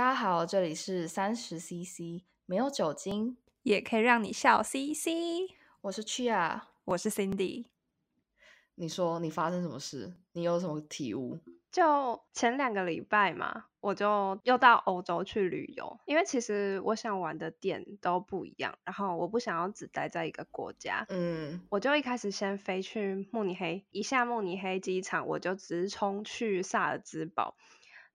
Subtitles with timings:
[0.00, 5.52] 大家好，这里是三十 CC，没有酒精也可以让你笑 CC。
[5.82, 7.66] 我是 Chia，我是 Cindy。
[8.76, 10.14] 你说你发生什么事？
[10.32, 11.38] 你有什么体悟？
[11.70, 27.54] 就前两个礼拜嘛，我就又到欧洲去旅游，因为其实我想玩的点都不一样，然后我不想要只待在一个国家，嗯，我就一开始先飞去慕尼黑，一下慕尼黑机场，我就直冲去萨尔兹堡。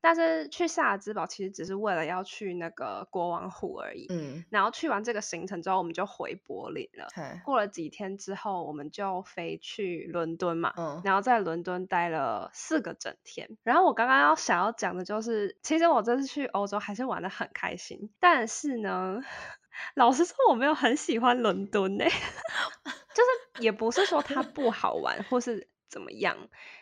[0.05, 4.05] 但是去萨尔兹堡其实只是为了要去那个国王湖而已。
[4.09, 7.07] 嗯，然后去完这个行程之后，我们就回柏林了。
[7.15, 10.75] 嘿过了几天之后，我们就飞去伦敦嘛。
[10.77, 13.57] 嗯，然后在伦敦待了四个整天。
[13.63, 18.11] 然后我刚刚要想要讲的就是，其实我这次去欧洲还是玩的很开心。
[18.19, 19.23] 但是呢，
[19.95, 22.09] 老实说我没有很喜欢伦敦呢、欸，
[23.15, 26.37] 就是也不是说它不好玩或是怎么样，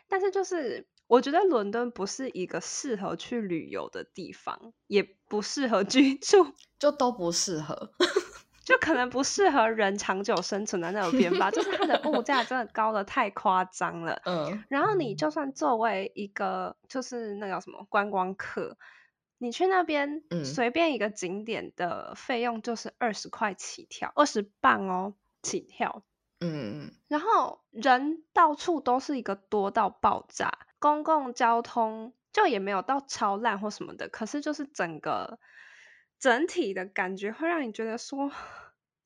[0.09, 0.85] 但是就是。
[1.13, 7.93] 我觉得伦敦不是一个适合去旅游的地方，也不适合居住， 就都不适合，
[8.65, 11.51] 就可能不适合人长久生存在那边吧。
[11.51, 14.19] 就是它的物价真的高的太夸张了。
[14.25, 18.75] 嗯，然后你就算作为一个就是那叫什么观光客，
[19.37, 26.03] 你去那边，随便一个景点的费用就是二十块起跳，二十磅哦起跳。
[26.39, 30.51] 嗯，然后人到处都是一个多到爆炸。
[30.83, 35.39] 公共交通就也没有到超烂或什么的，可是就是整个
[36.19, 38.29] 整体的感觉会让你觉得说，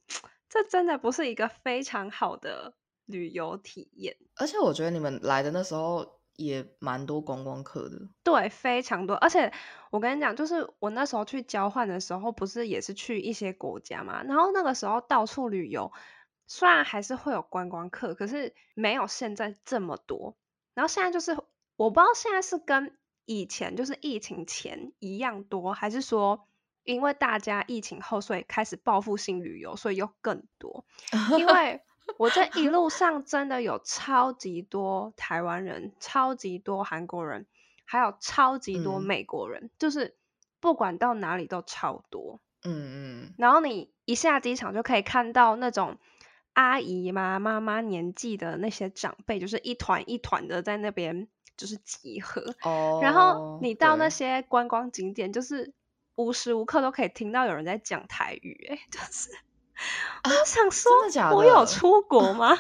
[0.50, 2.74] 这真的不是一个非常好的
[3.06, 4.18] 旅游体验。
[4.38, 9.16] 而且我觉得你们来的那时候也蛮多观光客的，对，非常多。
[9.16, 9.54] 而且
[9.92, 15.92] 我跟你讲，就是我那时候去交换的时候，不是也是去一些国家嘛，然后那个时候到处旅游，
[16.48, 20.36] 虽然还是会有观光客，可是没有现在这么多。
[20.74, 21.38] 然后现在就是。
[21.78, 26.48] 我不知道现在是跟以前就是疫情前一样多，还是说
[26.84, 30.86] 因为大家疫情后所以开始报复性旅游，所以又更多。
[31.38, 31.82] 因为
[32.18, 37.46] 我这一路上真的有超级多台湾人、超级多韩国人，
[37.86, 40.16] 还有超级多美国人，嗯、就是
[40.60, 42.40] 不管到哪里都超多。
[42.64, 43.34] 嗯嗯。
[43.38, 45.98] 然后你一下机场就可以看到那种
[46.54, 51.28] 阿姨嘛、妈妈年纪的那些长辈，就是一团一团的在那边。
[51.58, 55.74] 就是集合，oh, 然后你到那些观光景点，就是
[56.16, 59.30] 无时无刻都可以听到有人在讲台语，哎，就是
[60.24, 61.36] 我想说，真的假的？
[61.36, 62.58] 我有出国吗？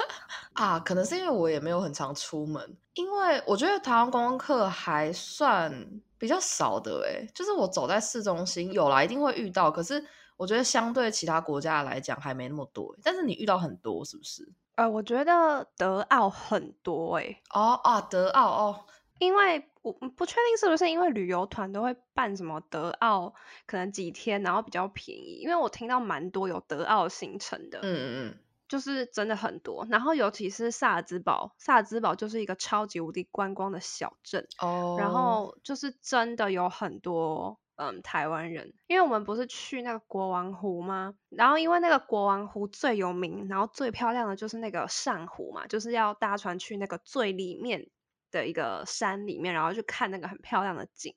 [0.52, 10.04] 啊，可能是因为我也没有很常出门，因为我觉得台湾观光客还算比较少的，哎，就是我走在市中心，有啦，一定会遇到，可是
[10.36, 14.48] 我觉得相对其他国家来讲还没那么多，但是你遇到很多，是不是？
[14.76, 17.42] 呃，我觉得德奥很多诶、欸。
[17.50, 18.84] 哦啊，德奥哦，
[19.20, 23.34] 因为我不确定是不是因为旅游团都会办什么德奥，
[23.66, 29.86] 可能几天然后比较便宜，因为我听到蛮多有德奥行程的，嗯嗯嗯，就是真的很多。
[29.88, 37.60] 然后尤其是萨尔兹堡，萨尔兹堡就是一个超级无敌观光的小镇哦，然后就是真的有很多。
[37.76, 41.14] 嗯，台湾人，因为我们不是去那个国王湖吗？
[41.28, 47.88] 然后因为那个国王湖最有名，然后最漂亮的就是那个上湖嘛，就是要搭船去那个最里面
[48.30, 51.14] 的一个山里面，然后去看那个很漂亮的景。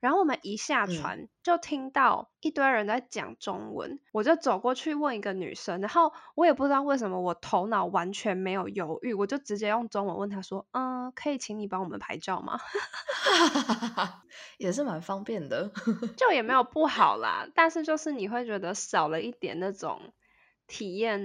[0.00, 12.58] 然后我们一下船就听到一堆人在讲中文，嗯、我就走过去问一个女生，然后我也不知道为什么我头脑完全没有犹豫，我就直接用中文问她说：“嗯，可以请你帮我们拍照吗？”
[14.58, 15.70] 也是蛮方便的，
[16.16, 20.00] 就也没有不 好啦，但是就是你会觉得少了一点那种
[20.66, 21.20] 体验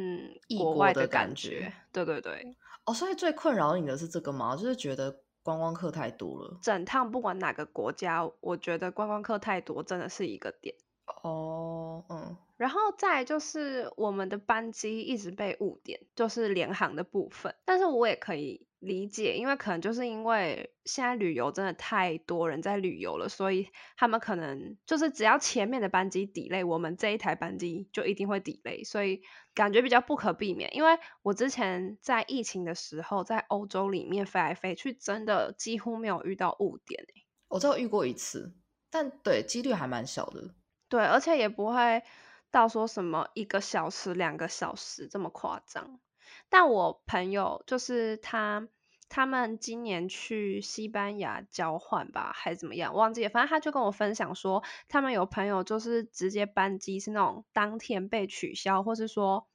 [0.57, 1.59] 国外的感觉。
[1.59, 4.55] 感觉对对对，哦，所以最困扰你的是这个吗？
[4.55, 5.21] 就是觉得。
[5.43, 10.75] 观光客太多了，整趟不管哪个国家，我觉得观光客太多真的是一个点。
[11.23, 18.67] 哦，嗯，然后再就是我们的班机一直被误点，就是联航的部分，但是我也可以。
[18.81, 29.21] 理解，因为可能就是因为现在旅游真的太多人在旅游了，所以他们可能就是只要前面的班机 delay，我们这一台班机就一定会 delay，所以
[29.53, 30.75] 感觉比较不可避免。
[30.75, 37.05] 因为我之前在疫情的时候，在欧洲里面飞来飞去，真的几乎没有遇到误点。
[37.49, 38.51] 我只有遇过一次，
[38.89, 40.55] 但对，几率还蛮小的。
[40.91, 42.03] 对，而且也不会
[42.51, 46.01] 到说什么一个小时、两个小时这么夸张。
[46.49, 48.67] 但我朋友就是他，
[49.07, 53.29] 他们今年去西班牙交换吧，还是怎么样，忘记了。
[53.29, 59.47] 反正他就跟我分享说，他们有朋友就是直接班机是那种当天被取消，或是说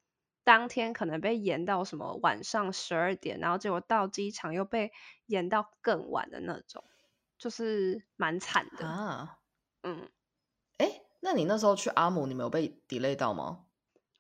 [0.43, 4.91] 当天可能被延到什么晚上十二点，然后结果到机场又被
[5.27, 6.83] 延到更晚的那种，
[7.37, 8.87] 就是蛮惨的。
[8.87, 9.39] 啊，
[9.83, 10.09] 嗯，
[11.21, 13.65] 那你那时候去阿姆，你没有被 delay 到吗？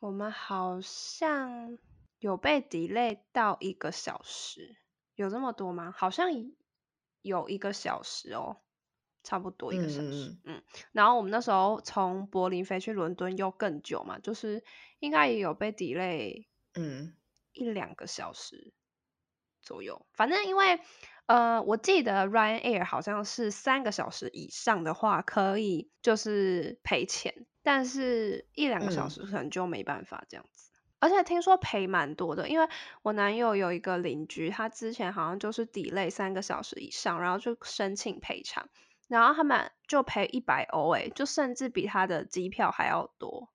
[0.00, 1.78] 我们好像
[2.18, 4.76] 有被 delay 到一个小时，
[5.14, 5.92] 有这么多吗？
[5.96, 6.30] 好像
[7.22, 8.58] 有一个小时哦，
[9.22, 10.36] 差不多一个小时。
[10.44, 10.62] 嗯，
[10.92, 14.64] 然后我们那时候从柏林飞去伦敦又更久嘛，就是
[14.98, 17.14] 应该也有被 delay，嗯，
[17.52, 18.72] 一两个小时
[19.62, 20.02] 左右。
[20.02, 20.80] 嗯，反正因为
[21.26, 27.46] 呃，我记得 Ryanair 好像是三个小时以上的话可以就是赔钱。
[27.62, 32.68] 但是，一两个小时可能就没办法这样子，嗯、而且听说赔蛮多的，因为
[33.02, 38.68] 我男友有一个邻居，他之前好像就是 delay 三个小时以上，然后就申请赔偿，
[39.08, 43.50] 然后他们就赔一百欧，哎，就甚至比他的机票还要多。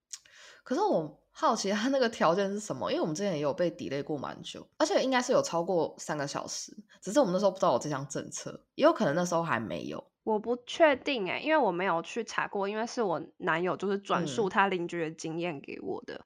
[0.63, 1.17] 可是我
[1.47, 2.91] 好奇他那个条件是什么？
[2.91, 6.71] 因为我们之前也有被 delay 过蛮久，而且应该是有超过三个小时，
[7.01, 10.03] 只是我们那时候不知道有这项政策，也有可能那时候还没有。
[10.23, 16.13] 我不确定哎，因为我没有去查过，因为是我男友就是转述他邻居的经验给我的。
[16.13, 16.25] 嗯、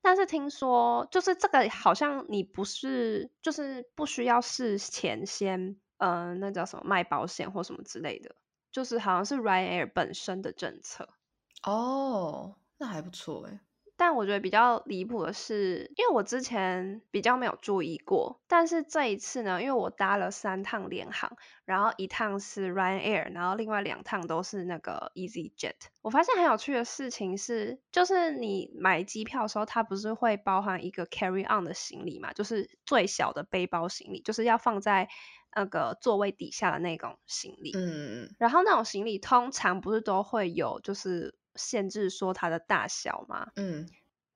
[0.00, 8.34] 但是听说就是这个好像你不是就是不需要事前先嗯、呃、那叫什么卖保险或什么之类的，
[8.72, 11.10] 就是好像是 Ryanair 本身的政策。
[11.64, 13.60] 哦，那还不错哎。
[13.96, 25.74] 但我觉得比较离谱的是，因为我之前比较没有注意过，但是这一次呢，因为我搭了三趟联航，然后一趟是 Ryanair，然后另外两趟都是那个 EasyJet。
[26.02, 35.08] 我发现很有趣的事情是，就是你买机票的时候，它不是会包含一个 carry on 的行李嘛，就是最小的背包行李，就是要放在
[35.54, 37.72] 那个座位底下的那种行李。
[37.76, 38.28] 嗯。
[38.38, 41.36] 然后那种行李通常不是都会有，就是。
[41.56, 43.88] 限制说它的大小嘛，嗯，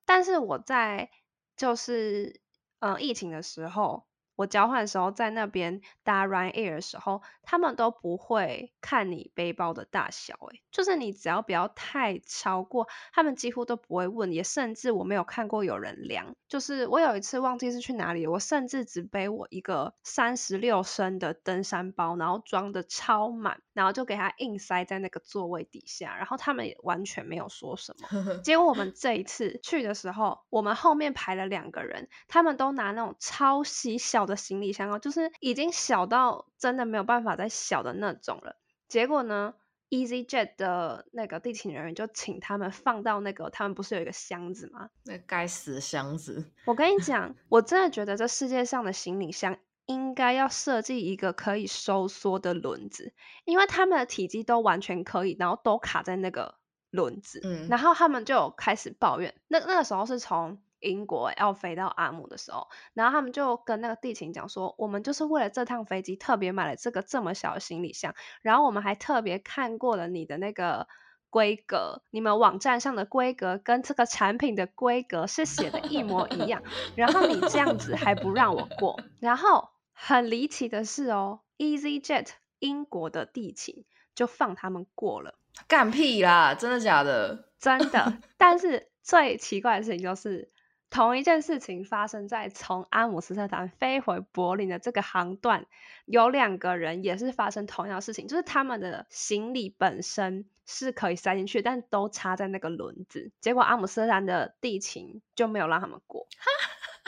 [0.05, 1.09] 但是我在
[1.55, 2.41] 就是
[2.79, 4.08] 嗯、呃、疫情的时候。
[4.39, 16.37] 我交换的时候，在那边搭 Ryanair 的时候，他们都不会看你背包的大小，诶，就是你只要不要太超过，他们几乎都不会问，也甚至我没有看过有人量。
[16.47, 28.07] 就是我有一次忘记是去哪里，我甚至只背我一个三十六升的登山包，然后装的超满，然后就给他硬塞在那个座位底下，然后他们也完全没有说什么。
[28.41, 38.55] 结果我们这一次去的时候，我们后面排了两个人，他们都拿那种超细小的行李箱哦，就是已经小到真的没有办法再小的那种了。
[38.87, 39.55] 结果呢
[39.89, 44.89] ，EasyJet 的那个地勤人员就请他们放到那个，他们不是有一个箱子吗？
[45.03, 46.51] 那该死的箱子！
[46.65, 53.13] 我跟你 讲，我真的觉得这世界上的行李箱应该要设计一个可以收缩的轮子，
[53.45, 56.55] 因为他们的体积都完全可以，然后都卡在那个
[56.89, 57.41] 轮子。
[57.43, 60.61] 嗯，然后他们就开始抱怨，那那个时候是从。
[60.79, 70.87] 英国要飞到阿姆的时候，然后他们就跟那个地勤讲说，我们就是为了这趟飞机特别买了这个这么小的行李箱，然后我们还特别看过了你的那个
[71.29, 76.63] 规格，你们网站上的规格跟这个产品的规格是写的一模一样，
[76.95, 82.29] 然后你这样子还不让我过，然后很离奇的是哦，EasyJet
[82.59, 83.85] 英国的地勤
[84.15, 85.35] 就放他们过了，
[85.67, 87.49] 干屁啦，真的假的？
[87.59, 90.49] 真的，但是最奇怪的事情就是。
[90.89, 95.67] 同一件事情发生在从阿姆斯特丹飞回柏林的这个航段，
[96.05, 106.27] 有两个人也是发生同样的事情，就是他们的行李本身是可以塞进去，但都插在那个轮子，结果阿姆斯特丹的地勤就没有让他们过。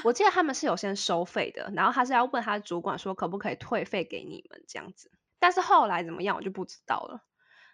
[0.04, 7.24] 我记得他们是有先收费的，然后他是要问他主管说可不可以退费给你们这样子，但是后来怎么样我就不知道了。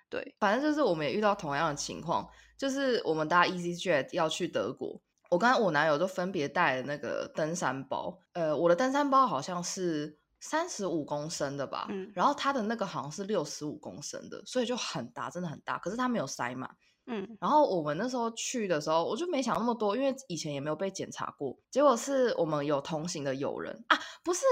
[0.10, 5.02] 对，反正就是我们也遇到同样的情况，就是我们搭 EasyJet 要去德国。
[5.30, 15.78] 我跟我男友就分别带了那个登山包，呃，我的登山包好像是三十五公升的吧，嗯，然后他的那个好像是六十五公升的，所以就很大，真的很大。
[15.80, 16.70] 可是他没有塞满，
[17.08, 21.58] 嗯，然后我们那时候去的时候，我就没想那么多，因为以前也没有被检查过。
[21.72, 24.46] 结果是我们有同行的友人啊，不是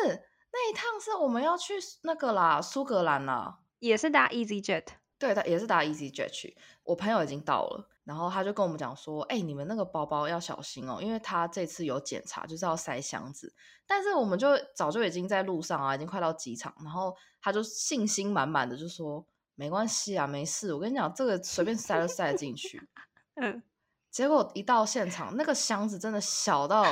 [0.52, 4.86] 那一趟是我们要去那个啦，苏格兰啦，也是搭 EasyJet，
[5.20, 6.58] 对，他也是搭 EasyJet 去。
[6.84, 7.90] 我朋友已经到了。
[8.06, 13.52] 然后他就跟我们讲说：“哎、欸，你们那个包包要小心哦，因为他这次有检查，就是要塞箱子。
[13.88, 16.72] 但是我们就早就已经在路上啊，已经快到机场。
[16.84, 20.72] 然后他就信心满满的就说：没关系啊，没事。
[20.72, 22.80] 我跟你讲，这个随便塞都塞得进去。
[23.42, 23.64] 嗯，
[24.12, 26.86] 结果一到现场，那个箱子真的小到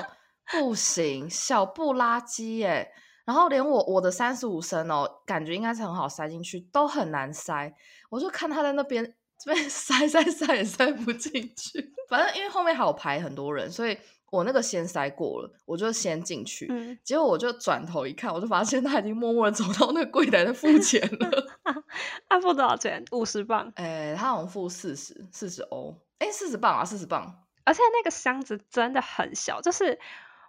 [0.51, 2.91] 不行，小不拉几耶。
[3.24, 7.72] 然后连我我的三十五升哦，感觉应该是很好塞进去，都很难塞。
[8.10, 13.97] 我就看他在那边。”这边塞塞塞也塞不进去，反正因为后面还有排很多人，所以
[14.31, 16.67] 我那个先塞过了，我就先进去。
[16.69, 21.29] 嗯，结果我就转头一看，我就发现他已经默默的走到那个柜台的付 钱了。
[22.29, 23.03] 他付多少钱？
[23.12, 23.71] 五十镑。
[23.75, 25.93] 哎，他好像付四十，四十欧。
[26.19, 27.43] 哎，四十镑啊，四十镑。
[27.65, 30.00] 而且那个箱子真的很小，就是。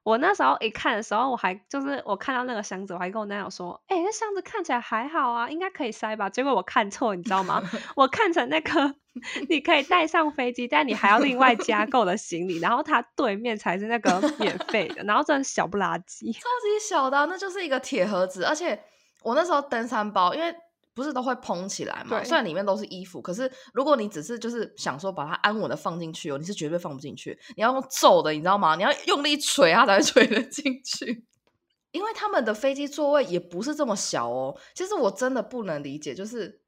[0.04, 7.62] 我那时候一看的时候，我还就是我看到那个箱子，我还跟我男友说：“哎、欸，那箱子看起来还好啊，应该可以塞吧？”结果我看错，你知道吗？
[7.96, 8.94] 我看成那个
[9.48, 18.44] 你可以带上飞机，但你还要另外加购的行李，然后它对面才是那个免费的，然后真的小不拉几，超级小的、啊，那就是一个铁盒子。
[18.44, 18.78] 而且
[19.22, 20.54] 我那时候登山包，因为。
[20.94, 22.22] 不是都会蓬起来嘛？
[22.24, 27.38] 虽然里面都是衣服，可是如果你只是就是想说把它安稳的放进去哦，你是绝对放不进去。
[27.56, 28.76] 你要用皱的，你知道吗？
[28.76, 31.24] 你要用力捶它才会捶得进去。
[31.92, 34.56] 因为他们的飞机座位也不是这么小哦。
[34.74, 36.60] 其实我真的不能理解，就是。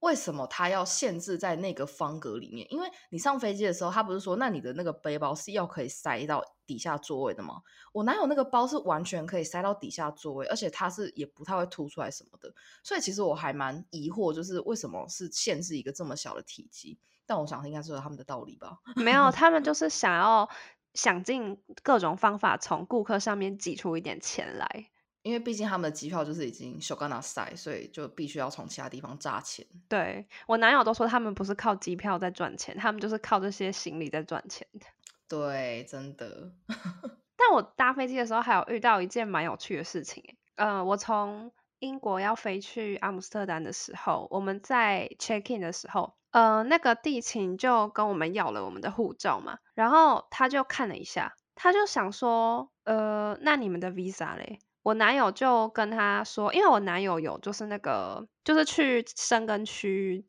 [0.00, 2.66] 为什么他要限制在那个方格里面？
[2.72, 7.62] 因为你上飞机的时候，他不是说那你的那个背包是要可以塞到底下座位的吗？
[7.92, 12.54] 我哪有那个包是完全可以塞到底下座位，而且它是也不太会凸出来什么的。
[12.84, 16.98] 所以其实我还蛮疑惑，就是为什么是限制一个这么小的体积？
[17.26, 18.78] 但我想应该是有他们的道理吧。
[18.96, 20.48] 没有， 他们就是想要
[20.94, 24.90] 想尽各种方法从顾客上面挤出一点钱来。
[25.28, 29.66] 因为毕竟他们的机票就是已经小干拿塞，所以就必须要从其他地方榨钱。
[29.86, 34.86] 对，我男友都说他们不是靠机票在赚钱，他们就是靠这些行李在赚钱的。
[35.28, 36.50] 对，真的。
[37.36, 40.24] 但我搭飞机的时候还有遇到一件蛮有趣的事情。
[40.54, 54.58] 呃，我从英国要飞去阿姆斯特丹的时候，我们在 check in 的时候，呃，那个地勤就跟我们要了我们的护照嘛，然后他就看了一下，他就想说，呃，那你们的 visa 嘞？
[54.88, 60.24] 我男友就跟他说，因为我男友有就是那个就是去深根区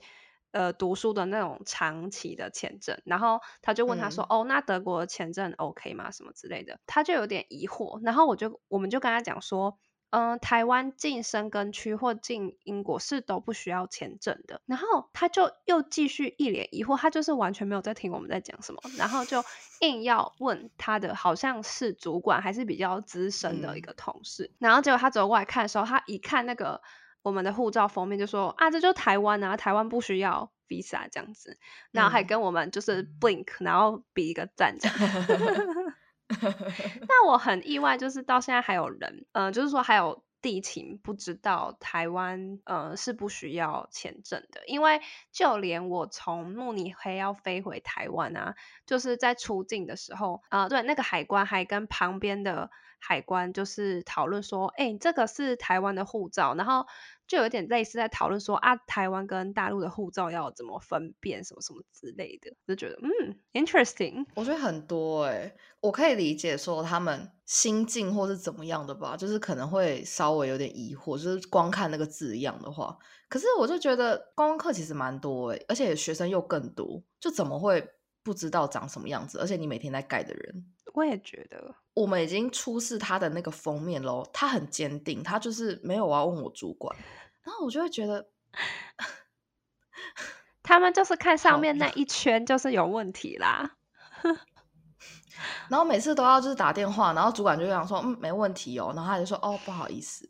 [0.52, 6.12] 呃读书的那种长期的签证，然后他就问他说，嗯、哦，那德国的签证 OK 吗？
[6.12, 9.80] 什么之类的，他就有点疑惑，然后我就我们就跟他讲说。
[10.12, 14.62] 嗯，台湾进深根区或进英国是都不需要签证的。
[14.66, 19.44] 然后他就又继续一脸疑惑，他就是完全没有在听我们在讲什么，然后就
[19.82, 24.46] 硬要问他的好像是主管还是比较资深的一个同事。
[24.46, 26.82] 嗯、然后结果他走过来看的时候，他一看那个
[27.22, 31.60] 我们的护照封面就说啊，这就台湾啊，台湾不需要 visa 这样子，
[31.92, 34.98] 然后还跟我们就是 blink，然后比一个赞这样。
[37.08, 48.56] 那我很意外，就是到现在还有人，嗯、呃，就是说还有地勤不知道台湾，呃，是不需要签证的，因为就连我从慕尼黑要飞回台湾啊，
[48.86, 56.86] 就是在出境的时候，啊、对，那个海关还跟旁边的海关就是讨论说，哎，这个是台湾的护照，然后。
[57.30, 64.26] 就有点类似在讨论说啊，台湾跟大陆的护照要怎么分辨，什么什么之类的，就觉得嗯，interesting。
[64.34, 72.98] 我觉得很多哎、我可以理解说他们心境或是怎么样的吧，就是可能会稍微有点疑惑，就是光看那个字样的话。
[73.30, 77.88] 可是我就觉得观光客其实蛮多哎、而且学生又更多，就怎么会
[78.24, 79.38] 不知道长什么样子？
[79.38, 81.76] 而且你每天在盖的人，我也觉得。
[81.94, 86.96] 我们已经出示他的那个封面喽，他很坚定，他就是没有我要问我主管。
[87.44, 88.30] 然后我就会觉得，
[90.64, 93.76] 他们就是看上面那一圈就是有问题啦。
[95.70, 98.92] 然后每次都要就是打电话，然后主管就想说，嗯，没问题哦。
[98.96, 100.30] 然后他就说，哦，不好意思。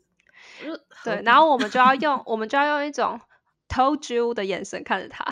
[1.04, 3.20] 对，然后我们就要用， 我们就要用一种
[3.68, 5.24] told you 的眼神看着他。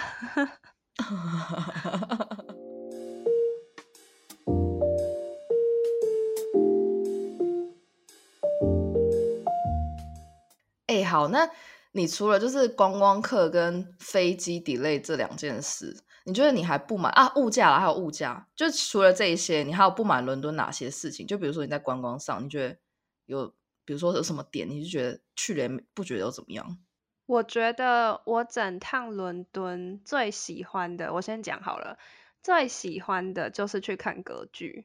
[11.09, 11.51] 好，那。
[11.93, 17.33] 你除了就是观光客跟飞机 delay 这两件事，你觉得你还不满啊？
[17.35, 21.27] 物价，还有物价，就除了这一些，你还有不满伦敦哪些事情？
[21.27, 22.77] 就比如说你在观光上，你觉得
[23.25, 23.49] 有，
[23.87, 26.79] 比如说有什么点，你就觉得去年不觉得有怎么样？
[27.25, 31.99] 我觉得我整趟伦敦最喜欢的，我先讲好了，
[32.43, 34.85] 最喜欢的就是去看歌剧。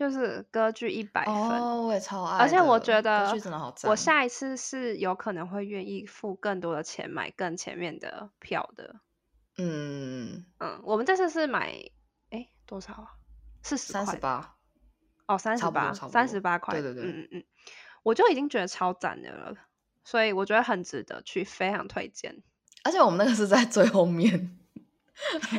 [0.00, 2.38] 就是歌剧一百分，oh, 我也超爱。
[2.38, 3.30] 而且我觉得，
[3.84, 8.96] 我下一次是有可能会愿意付更多的钱买更前面的票的。
[9.58, 11.74] 嗯嗯，我们这次是买，
[12.30, 13.12] 哎，多少啊？
[13.62, 14.02] 四十块。
[14.06, 14.56] 三十八。
[15.26, 16.72] 哦，三十八，三十八块。
[16.72, 17.44] 对对对，嗯嗯嗯，
[18.02, 19.54] 我就已经觉得超赞的了，
[20.02, 22.42] 所以我觉得很值得去，非常推荐。
[22.84, 24.56] 而且我们那个是在最后面。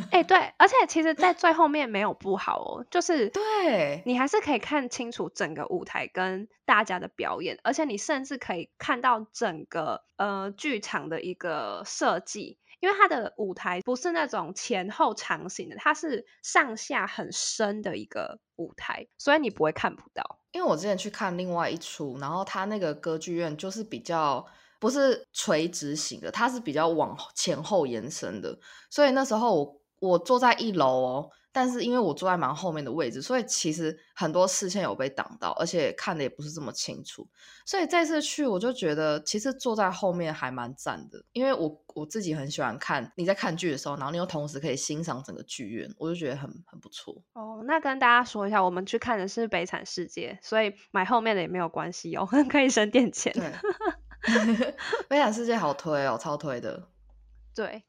[0.10, 20.39] 哎、欸，对，而且其实，在最后面没有不好哦，就是对你还是可以看清楚整个舞台跟大家的表演，而且你甚至可以看到整个呃剧场的一个设计，因为它的舞台不是那种前后长形的，它是上下很深的一个舞台，所以你不会看不到。
[20.51, 24.46] 因为我之前去看另外一出，然后它那个歌剧院就是比较
[24.82, 28.60] 不是垂直型的，它是比较往前后延伸的，
[28.90, 31.30] 所以那时候我我坐在一楼哦。
[31.54, 37.28] 但是因为我坐在蛮后面的位置，所以其实很多视线有被挡到，而且看的也不是这么清楚。
[37.66, 47.22] 所以这次去我就觉得，其实坐在后面还蛮赞的，因为我我自己很喜欢看你在看剧的时候，然后你又同时可以欣赏整个剧院，我就觉得很很不错。
[47.34, 53.34] 哦，那跟大家说一下，我们去看的是《悲惨世界》，所以买后面的也没有关系哦， 可以省点钱。
[53.34, 53.44] 对，
[55.10, 56.88] 《悲惨世界》好推哦，超推的。
[57.56, 57.84] 对。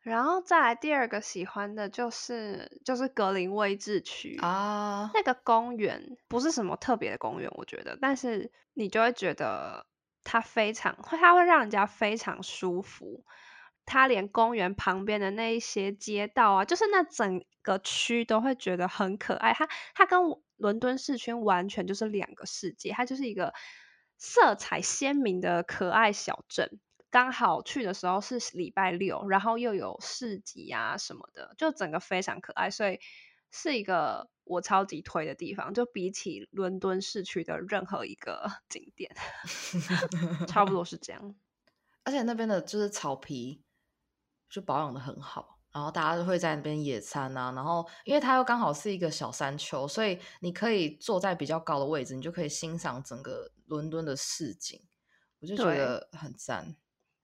[0.00, 9.86] 然后再来第二个喜欢的就是就是格林威治区啊，那个公园不是什么特别的公园，我觉得，但是你就会觉得
[10.22, 13.24] 它非常，它会让人家非常舒服。
[13.86, 19.54] 它连公园旁边的那一些街道啊，就是那整个区都会觉得很可爱。
[19.54, 20.20] 它它跟
[20.58, 23.54] 伦敦市区完全就是两个世界，它就是一个
[24.18, 26.78] 色彩鲜明的可爱小镇。
[27.10, 32.98] 刚好去的时候是礼拜六，然后又有市集啊什么的，就整个非常可爱，所以
[33.52, 35.72] 是一个我超级推的地方。
[35.72, 39.14] 就比起伦敦市区的任何一个 景点，
[40.48, 41.36] 差不多是这样。
[42.02, 43.62] 而且那边的就是草皮
[44.50, 47.52] 就保养的很好，然后大家都会在那边野餐啊。
[47.52, 54.80] 然后因为它又刚好是一个小山丘，所以你可以坐在比较高的位置，你就可以欣赏整个伦敦的市景，
[55.40, 56.74] 我就觉得很赞。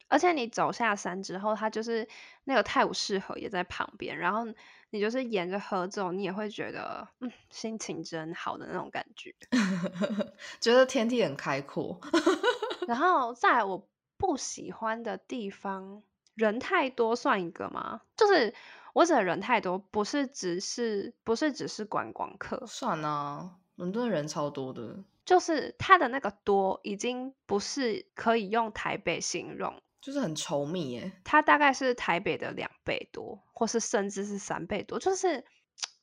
[0.08, 2.08] 而且你走下山之后，它就是
[2.44, 4.44] 那个泰晤士河也在旁边，然后
[4.90, 9.32] 你就是沿着河走，你也会觉得嗯，心情真好的那种感觉，
[10.60, 12.00] 觉得天地很开阔。
[12.88, 16.02] 然后在我不喜欢的地方，
[16.34, 18.00] 人太多算一个吗？
[18.16, 18.52] 就是
[18.94, 29.80] 我指的人太多，不是只是不是只是观光客，算啊，伦敦人超多的，就是它的那个多已经不是可以用台北形容。
[30.00, 34.98] 就是很稠密耶，它大概是台北的两倍多，或是甚至是三倍多。
[34.98, 35.44] 就是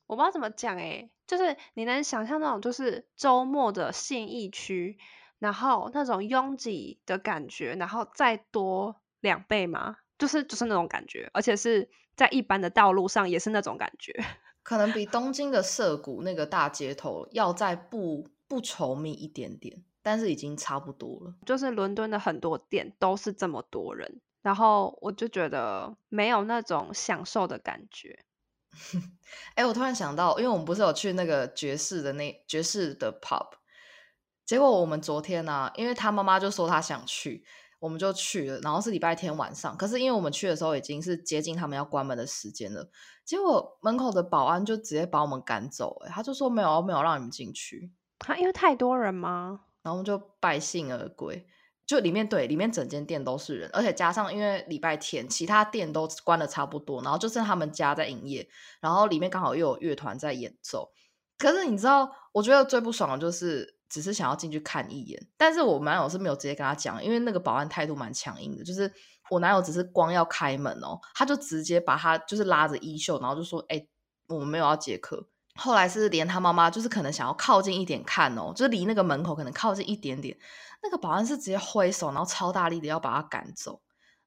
[0.06, 4.98] 我不知道怎么讲诶，就是你能想象那种就是周末的信义区，
[5.40, 9.98] 然后那种拥挤的感觉，然后再多两倍吗？
[10.18, 14.13] 就是就是那种感觉，而且是在一般的道路上也是那种感觉，
[14.63, 19.84] 可能比东京的涩谷那个大街头要在不不稠密一点点。
[20.04, 28.24] 但是已经差不多了，就是伦敦的很多店都是这么多人，然后我就觉得没有那种享受的感觉。
[29.56, 33.50] 哎、欸，我突然想到，因为我们不是有去那个爵士的那爵士的 pub，
[34.46, 37.44] 结果我们昨天呢、啊，因为他妈妈就说他想去，
[37.80, 42.90] 我们就去了，然后是礼拜天晚上，可是因为我们去的时候已经是接近他们要关门的时间了，
[43.26, 49.62] 结果门口的保安就直接把我们赶走、欸，他就说没有没有让你们进去，他因为太多人吗？
[49.84, 51.48] 然后就败兴而归，
[51.86, 58.50] 就里面对里面整间店都是人，而且加上因为礼拜天，其他店都关的差不多，然后就剩他们家在营业，
[58.82, 60.92] 然后里面刚好又有乐团在演奏。
[61.38, 68.92] 可是你知道，我觉得最不爽的就是只是想要进去看一眼，但是我男友是没有直接跟他讲，因为那个保安态度蛮强硬的，就是
[69.30, 73.88] 我男友只是光要开门哦，他就直接把他就是拉着衣袖，然后就说：“哎，
[74.28, 80.38] 我们没有要接客。”后来是连他妈妈，就是可能想要靠近一点看哦，就是离那个门口可能靠近一点点，
[80.84, 83.82] 那个保安是直接挥手，然后超大力的要把他赶走。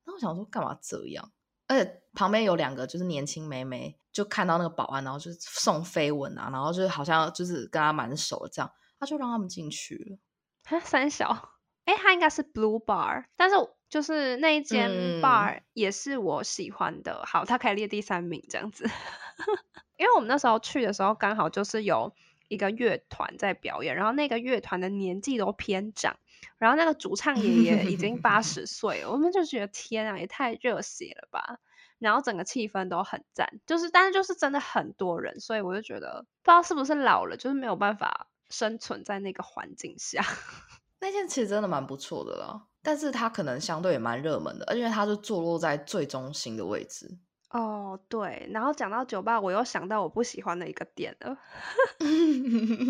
[0.05, 1.31] 那我想说，干嘛这样？
[1.69, 10.19] 而且旁边有两个就是年轻妹妹，就看到那个保安，然后就送飞吻啊，然后就好像就是跟他蛮熟这样，他就让他们进去了。
[10.65, 11.51] 哈，三小，
[11.91, 13.57] 哎，他应该是 Blue Bar，但是
[13.89, 14.89] 就是那一间
[15.21, 17.15] bar 也是我喜欢的。
[17.15, 18.85] 嗯、好，他可以列第三名这样子。
[19.99, 22.15] 因为我们那时候去的时候，刚好就是有
[22.49, 26.17] 一个乐团在表演，然后那个乐团的年纪都偏长，
[26.59, 31.59] 然后那个主唱爷爷已经八十 岁了，我们就觉得天啊，也太热血了吧！
[31.99, 40.25] 然后整个气氛都很赞，就是但是就是真的很多人，所以我就觉得不知道是不是老了，就是没有办法生存在那个环境下。
[41.01, 47.19] 那间其实真的蛮不错的啦，但是它可能相对也蛮热门的，而且它是坐落在最中心的位置。
[47.51, 51.37] 哦，对，然后讲到酒吧，我又想到我不喜欢的一个点了，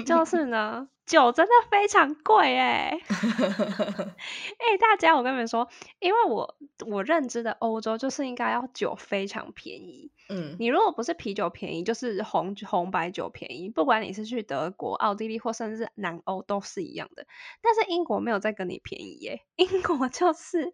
[0.05, 17.27] 就 是呢，酒真的非常贵哎， 哎，大家，我跟你们说，因为我我认知的欧洲就是应该要酒非常便宜，嗯，你如果不是啤酒便宜，就是红红白酒便宜，不管你是去德国、奥地利或甚至南欧都是一样的，
[17.63, 20.71] 但是英国没有再跟你便宜耶，英国就是。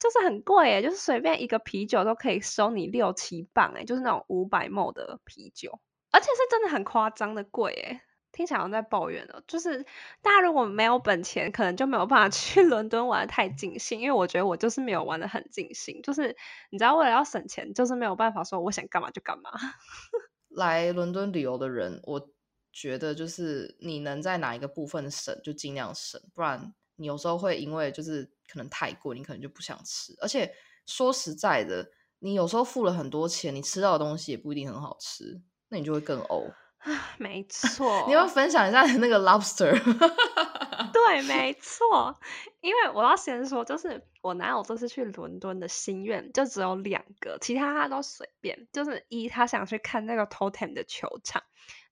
[0.00, 5.78] 就是很贵诶，就是随便一个啤酒都可以收你六七磅诶，就是那种五百毛的啤酒，
[6.10, 8.00] 而且是真的很夸张的贵诶。
[8.32, 9.84] 听起来好像在抱怨了，就是
[10.22, 16.34] 大家如果没有本钱，可能就没有办法 去伦敦玩得太尽兴，因为我觉得我就是没有玩得很尽兴，就是
[16.70, 19.50] 你知道为了要省钱，就是没有办法说我想干嘛就干嘛。
[20.48, 22.30] 来伦敦旅游的人，我
[22.72, 30.14] 觉得就是你能在哪一个部分省就尽量省，不然你有时候会因为就是可能太贵，你可能就不想吃。
[30.20, 30.52] 而且
[30.86, 36.52] 说实在的，你有时候付了很多钱，你吃到的东西也不一定很好吃，那你就会更呕。
[36.78, 38.04] 啊， 没错。
[38.08, 39.70] 你要分享一下那个 lobster？
[40.92, 42.18] 对，没错。
[42.60, 48.66] 因为我要先说，就是我男友这次去伦敦的心愿就只有两个，其他他都随便。
[48.72, 51.42] 就是一，他想去看那个 Tottenham 的球场，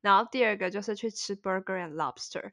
[0.01, 2.53] 然后第二个就是去吃 burger and lobster。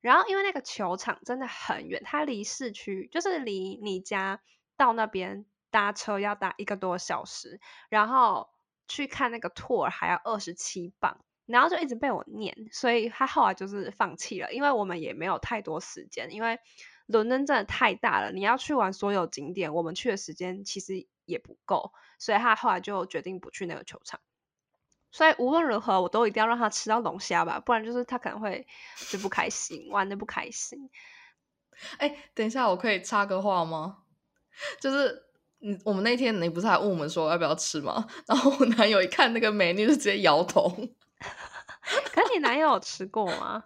[0.00, 4.40] 然后因为那个球场真的很远，它离市区就是离你家
[4.76, 8.48] 到那边搭车要搭一个多小时，然后
[8.86, 11.18] 去看那个 tour 还要二十七磅。
[11.46, 16.58] 然后就一直被我念，所以他后来就是放弃了，因为我们也没有太多时间，因为
[17.06, 24.20] 伦敦真的太大了，你要去玩所有景点，我们去的时间其实也不够，所以他后来就决定不去那个球场。
[25.10, 28.66] 所以无论如何，我都一定要让他吃到龙虾吧，不然就是他可能会
[29.10, 30.90] 就不开心，玩的不开心。
[31.98, 33.98] 哎，等一下，我可以插个话吗？
[34.80, 35.24] 就是，
[35.60, 38.06] 你，我们那天你不是还问我们说要不要吃吗？
[38.26, 40.68] 然后我男友一看那个 menu 就直接摇头。
[42.12, 43.62] 可是你男友有吃过吗？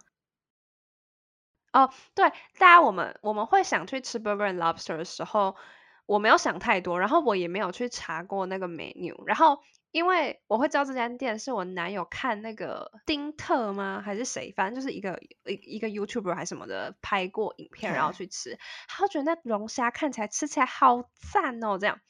[1.73, 2.29] 哦，对，
[2.59, 5.55] 大家我们我们会想去吃 Burger and Lobster 的时候，
[6.05, 9.59] 我没有想太多，然后我也没有去查过那个 menu，然后
[9.93, 14.01] 因为我会知道这家店是我男友看那个丁特吗？
[14.03, 14.51] 还是谁？
[14.57, 22.01] 反正就是一个一一个 YouTuber 还是什么的拍过影片，然后去吃，他觉得那龙虾看起来吃起来好赞哦，这样。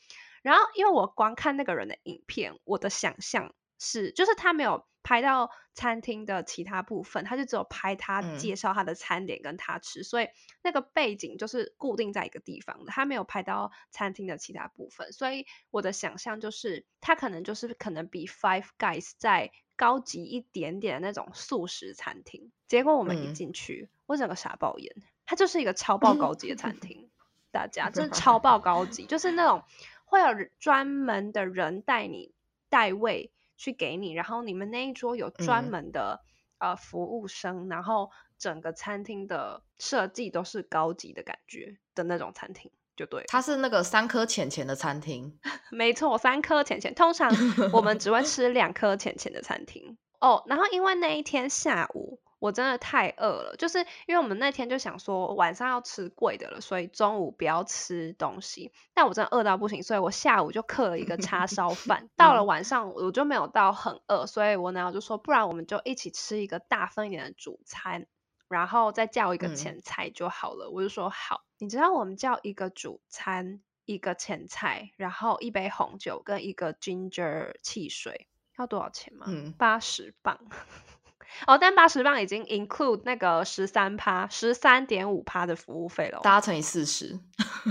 [0.41, 4.87] 然后因为我光看那个人的影片，我的想象是，就是他没有。
[5.03, 10.29] 拍到餐厅的其他部分，他就只有拍他介绍他的餐点跟他吃，嗯，所以
[10.63, 22.51] 那个背景就是固定在一个地方的，他没有拍到餐厅的其他部分，所以我的想象就是他可能就是可能比 Five Guys 再高级一点点的那种素食餐厅。
[22.67, 27.09] 结果我们一进去，嗯，我整个傻爆眼，它就是一个超爆高级的餐 厅，
[27.51, 29.63] 大家真的超 爆高级，就是那种
[30.05, 30.27] 会有
[30.59, 32.33] 专门的人带你
[32.69, 33.31] 带位。
[33.63, 36.19] 去给你，然后你们那一桌有专门的、
[36.57, 43.23] 嗯、呃服务生，然后整个餐厅的设计都是高级的感觉的那种餐厅，就对。
[43.29, 45.39] 它是那个三颗钱钱的餐厅，
[45.71, 46.93] 没错，三颗钱钱。
[46.93, 47.33] 通常
[47.71, 50.43] 我们只会吃两颗钱钱的餐厅哦。
[50.45, 52.19] 然后因为那一天下午。
[52.43, 58.73] 我真的太饿了，就是因为我们那天就想说晚上要吃贵的了，所以中午不要吃东西。
[58.93, 62.09] 但我真的饿到不行，所以我下午就刻了一个叉烧饭。
[62.17, 68.07] 到了晚上我就没有到很饿，所以我男友就说，不然我们就一起吃一个大份一点的主餐，
[68.49, 70.67] 然后再叫一个前菜就好了。
[70.67, 70.73] 嗯。
[70.73, 71.45] 我就说好。
[71.59, 78.27] 你知道我们叫一个主餐，一个前菜，然后一杯红酒跟一个 ginger 汽水，
[78.57, 79.27] 要多少钱吗？
[79.29, 80.37] 嗯，八十磅。
[81.47, 87.19] 哦，但八十磅已经 include 那个十三趴，十三点五趴的服务费了，大家乘以四十，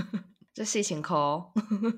[0.53, 1.51] 这细情抠。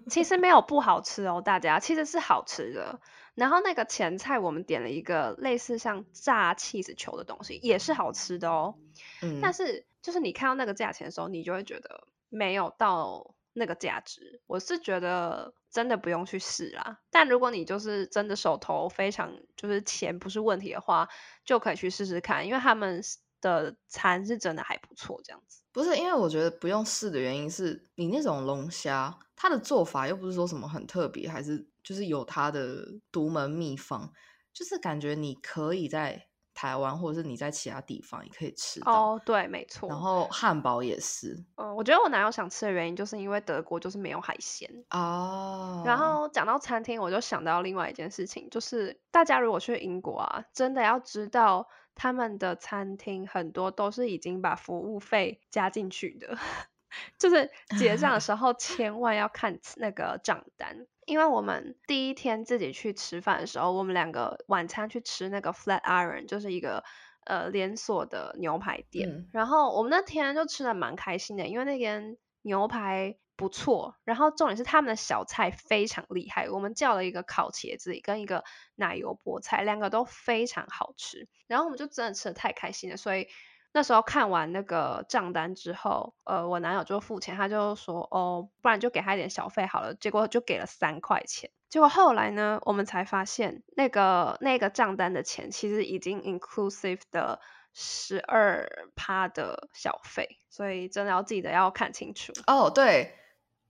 [0.10, 2.99] 其实没有不好吃哦，大家其实是好吃的。
[3.34, 8.75] 然后那个前菜我们点了一个类似像炸起司球的东西，也是好吃的哦。
[9.21, 14.41] 嗯，但是就是你看到那个价钱的时候，你就会觉得没有到那个价值。
[14.47, 15.54] 我是觉得。
[15.75, 21.05] 真的不用去试啦，但如果你就是真的手头非常就是钱不是问题的话，
[21.43, 23.01] 就可以去试试看，因为他们
[23.41, 25.61] 的餐是真的还不错，这样子。
[25.73, 34.09] 不是因为我觉得不用试的原因是你那种龙虾，它的做法又不是说什么很特别，还是就是有它的独门秘方，
[34.53, 36.27] 就是感觉你可以在。
[36.55, 39.89] 台湾或者是你在其他地方也可以吃到哦，对，没错。
[39.89, 41.37] 然后汉堡也是。
[41.57, 45.83] 嗯，我觉得我男友想吃的原因就是因为德国就是没有海鲜哦。
[45.85, 56.37] 然后讲到餐厅，我就想到另外一件事情，就是大家如果去英国啊，真的要知道他们的餐厅很多都是已经把服务费加进去的，
[57.19, 60.87] 就是结账的时候千万要看那个账单。
[61.05, 66.83] 因为我们第一天自己去吃饭的时候，我们两个晚餐去吃那个 Flatiron，就是一个
[67.25, 69.09] 呃连锁的牛排店。
[69.09, 69.29] 嗯。
[69.31, 76.49] 然后我们那天就吃的蛮开心的，因为那边牛排不错，然后重点是他们的小菜非常厉害。
[76.49, 78.43] 我们叫了一个烤茄子跟一个
[78.75, 81.27] 奶油菠菜，两个都非常好吃。
[81.47, 83.27] 然后我们就真的吃的太开心了，所以
[83.75, 89.93] 那时候看完那个账单之后，呃，我男友就付钱，他就说哦，不然就给他一点小费好了。
[89.93, 91.51] 结果就给了三块钱。
[91.67, 97.41] 结果后来呢，我们才发现那个那个账单的钱其实已经 inclusive 的
[97.73, 102.31] 十二趴的小费，所以真的要记得要看清楚。
[102.47, 103.13] 哦，对，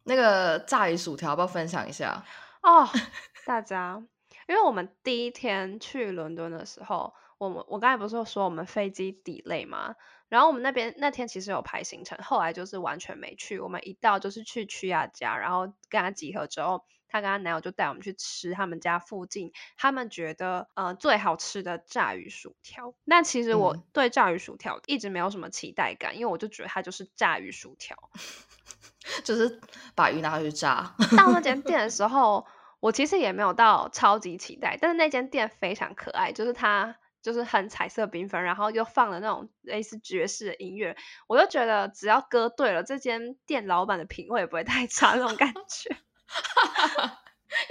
[0.03, 2.23] 那个炸鱼薯条要不要分享一下？
[2.61, 2.87] 哦，
[3.47, 4.03] 大家，
[4.47, 9.95] 因为我们第一天去伦敦的时候，我们我刚才不是说我们飞机 delay 吗？
[10.29, 13.59] 然后我们那边那天其实有排行程，后来就是完全没去。
[13.59, 22.93] 我们一到就是去屈亚家，然后跟他集合之后，她跟她男友就带我们去吃他们家附近他们觉得呃最好吃的炸鱼薯条。
[23.03, 27.97] 那其实我对炸鱼薯条一直没有什么期待感，嗯、因为我就觉得它就是炸鱼薯条，
[29.23, 29.61] 就是
[29.93, 30.95] 把鱼拿去炸。
[31.17, 32.47] 到那间店的时 候。
[32.81, 36.95] 我其实也没有到超级期待，但是那间店非常可爱，就是它
[37.25, 45.97] 就是很彩色缤纷，然后又放了那种类似爵士的音乐，我就觉得只要歌对了，这间店老板的品味也不会太差那种感 觉。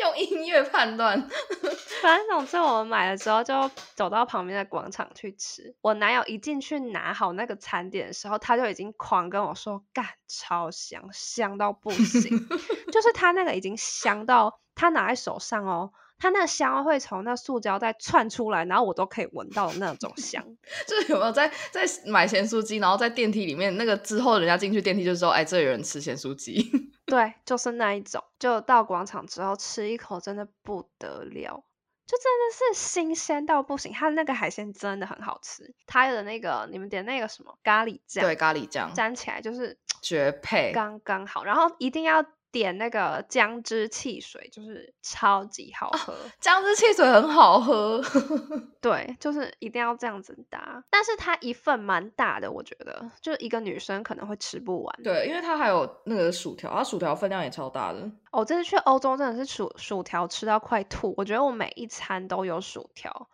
[0.00, 1.28] 用音乐判断，
[2.00, 5.76] 反正总之我们买了之后就走到旁边的广场去吃。
[5.82, 12.48] 我男友一进去拿好那个餐点的时候，他就已经狂跟我说：“干，超香，香到不行。”
[12.90, 20.42] 就是他那个已经香到他拿在手上哦，他那个香会从那塑胶袋窜出来，然后我都可以闻到那种香。
[20.86, 26.70] 就是有没有在在买咸酥鸡，然后在电梯里面那个之后，人家进去电梯就说：“哎，这里有人吃咸酥鸡。
[27.04, 28.22] ”对，就是那一种。
[28.38, 31.64] 就到广场之后吃一口，真的不得了，
[32.06, 33.92] 就真的是新鲜到不行。
[33.92, 41.44] 它那个海鲜真的很好吃，它的那个你们点那个什么咖喱酱，对，咖喱酱沾起来就是绝配，刚刚好。
[41.44, 42.24] 然后一定要。
[42.54, 46.12] 点那个姜汁汽水，就是超级好喝。
[46.12, 48.00] 啊、姜汁汽水很好喝，
[48.80, 50.84] 对，就是一定要这样子搭。
[50.88, 55.02] 但是它一份蛮大的，我觉得，就一个女生可能会吃不完。
[55.02, 58.08] 对，因为它还有那个薯条，它薯条分量也超大的。
[58.30, 61.12] 哦，这次去欧洲真的是薯薯条吃到快吐。
[61.16, 63.28] 我觉得我每一餐都有薯条，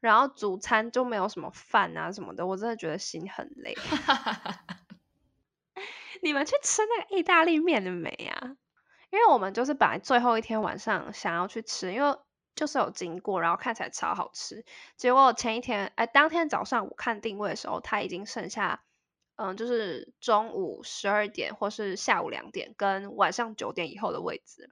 [0.00, 3.76] 然后主餐就没有什么饭啊什么的，我真的觉得心很累。
[6.22, 8.56] 你们去吃那个意大利面了没啊？
[9.14, 12.18] 因为我们就是本来最后一天晚上想要去吃，因为
[12.56, 14.64] 就是有经过，然后看起来超好吃。
[14.96, 18.82] 结果前一天，哎，当天早上我看定位的时候，它已经剩下，
[19.36, 24.68] 嗯，就是中午十二点或是下午两点跟晚上九点以后的位置。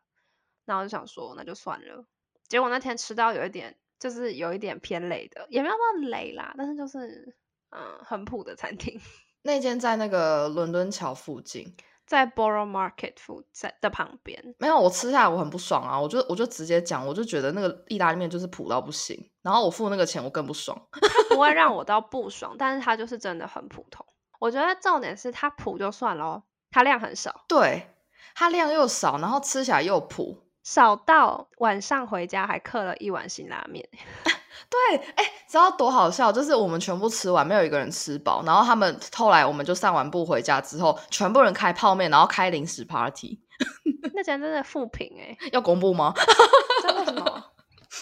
[0.65, 2.05] 然后就想说，那就算了。
[2.49, 7.37] 结果那天吃到有一点，就是有一点偏雷的，也没有那么雷啦，但是就是
[7.71, 9.01] 嗯，很普的餐厅。
[9.43, 11.77] 那间在那个伦敦桥附近。
[12.13, 15.99] 在 Borough Market 附在的旁边，没有我吃下来我很不爽啊！
[15.99, 20.79] 我就我就直接讲，我就觉得那个意大利面就是普到不行，然后我付那个钱我更不爽。
[20.93, 24.05] 它不会让我到不爽，但是它就是真的很普通。
[24.39, 27.47] 我觉得重点是它普就算了，它量很少。
[27.49, 27.89] 对，
[28.35, 33.89] 它量又少，然后吃起来又普，少到晚上回家还刻了一碗辛拉面。
[34.71, 36.33] 对，哎，知道多好笑？
[36.33, 38.43] 就是我们全部吃完，没有一个人吃饱。
[38.45, 43.41] 然后他们后来，我们就散完步回家之后，全部人开泡面，然后开零食 party。
[44.15, 46.13] 那家真的负评哎，要公布吗？
[46.83, 47.45] 真的什么？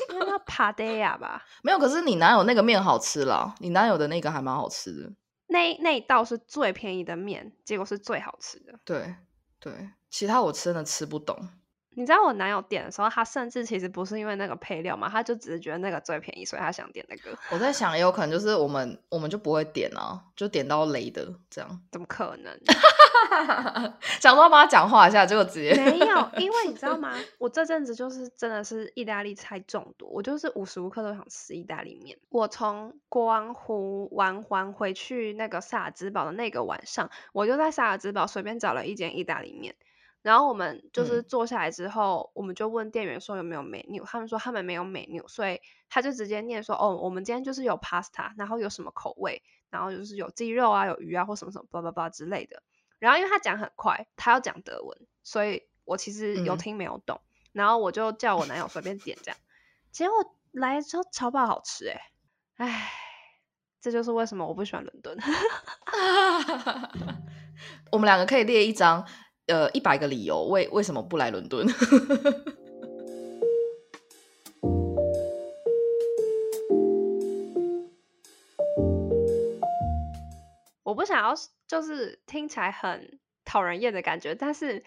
[0.08, 1.44] 那叫帕德亚吧？
[1.62, 5.10] 没有，可是你男友那个面好吃了，你男友的那个还蛮好吃的。
[5.48, 8.72] 那那一道是最便宜的面，结果是最好吃的。
[8.84, 9.14] 对
[9.58, 11.36] 对，其他我真的吃不懂。
[11.94, 17.36] 你知道我男友点的时候，他甚至其实不是因为那个配料嘛，他就只是觉得那个最便宜，所以他想点那个。
[17.50, 21.80] 我在想，也有可能就是我们我们就不会点啊，就点到雷的这样。
[21.90, 22.56] 怎么可能？
[24.20, 27.12] 想说要帮他讲话一下，结果直接没有，因为你知道吗？
[27.38, 32.16] 我这阵子就是真的是意大利菜中毒，我就是无时无刻都想吃意大利面。
[32.28, 39.74] 我从国王湖玩完回去那个萨尔兹堡的那个晚上，我就在萨尔兹堡随便找了一间意大利面。
[40.22, 52.62] 然后我们就是坐下来之后，嗯、我们就问店员说有没有 menu，他们说他们没有 menu，所以他就直接念说哦，我们今天就是有 pasta，然后有什么口味，然后就是有鸡肉啊，有鱼啊，或什么什么巴拉巴拉之类的。
[52.98, 57.22] 然后因为他讲很快，他要讲德文，所以我其实有听没有懂。
[57.24, 59.40] 嗯、然后我就叫我男友随便点这样，
[59.90, 62.02] 结果来了之后超爆好吃哎，
[62.56, 62.92] 哎，
[63.80, 65.16] 这就是为什么我不喜欢伦敦。
[67.90, 69.08] 我们两个可以列一张。
[69.50, 71.66] 呃，一百个理由为为什么不来伦敦？
[80.84, 81.34] 我不想要，
[81.66, 84.84] 就是听起来很讨人厌的感觉，但是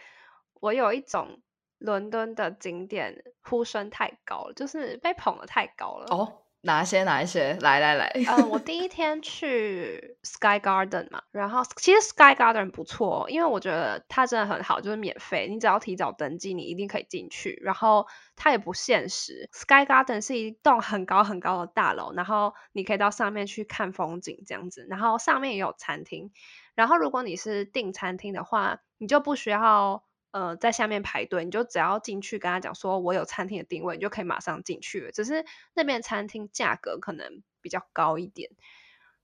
[0.61, 1.41] 我有一种
[1.79, 6.05] 伦敦的景点呼声太高了，就是被捧得太高了。
[6.15, 7.03] 哦，哪些？
[7.03, 7.57] 哪一些？
[7.59, 17.59] 来来来，呃，我第一天去 Sky Garden 嘛，然后其实 Sky Garden 不错，因为我觉得它真的很好，就是免费，你只要提早登记，你一定可以进去。
[17.61, 26.31] 然后它也不限时，Sky Garden 是一栋很高很高的大楼，然后你可以到上面去看风景这样子，然后上面也有餐厅。
[26.75, 30.05] 然后如果你是订餐厅的话，你就不需要。
[30.33, 35.11] 呃，在下面排队，你就只要进去跟他讲说，我有餐厅的定位，你就可以马上进去了。
[35.11, 38.49] 只是那边餐厅价格可能比较高一点，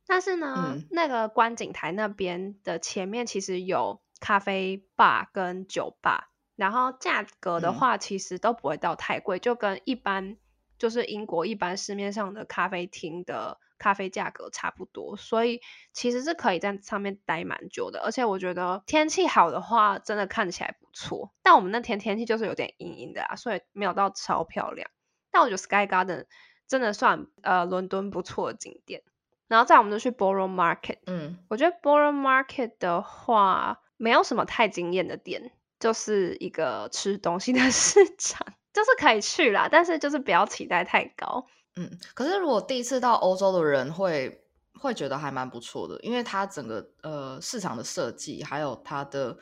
[0.05, 10.37] 但是呢，嗯、那个观景台那边的前面其实有咖啡吧跟酒吧，然后价格的话其实都不会到太贵，嗯、就跟一般
[10.77, 13.57] 就是英国一般市面上的咖啡厅的。
[13.79, 15.61] 咖啡价格差不多，所以
[15.93, 18.01] 其实是可以在上面待蛮久的。
[18.01, 21.33] 而且我觉得天气好的话，真的看起来不错。
[21.41, 24.91] 但我们那天天气就是有点阴阴的啊，所以没有到超漂亮。
[25.31, 26.25] 但我觉得 Sky Garden
[26.67, 29.01] 真的算呃伦敦不错的景点。
[29.47, 41.47] 然后再我们就去 Borough Market，嗯，我觉得 Borough Market 的话没有什么太惊艳的点，就是一个吃东西的市场， 就是可以去啦，但是就是不要期待太高。
[41.79, 44.43] 嗯，可是如果第一次到欧洲的人会
[44.81, 49.37] 会觉得还蛮不错的，因为它整个呃市场的设计，还有它的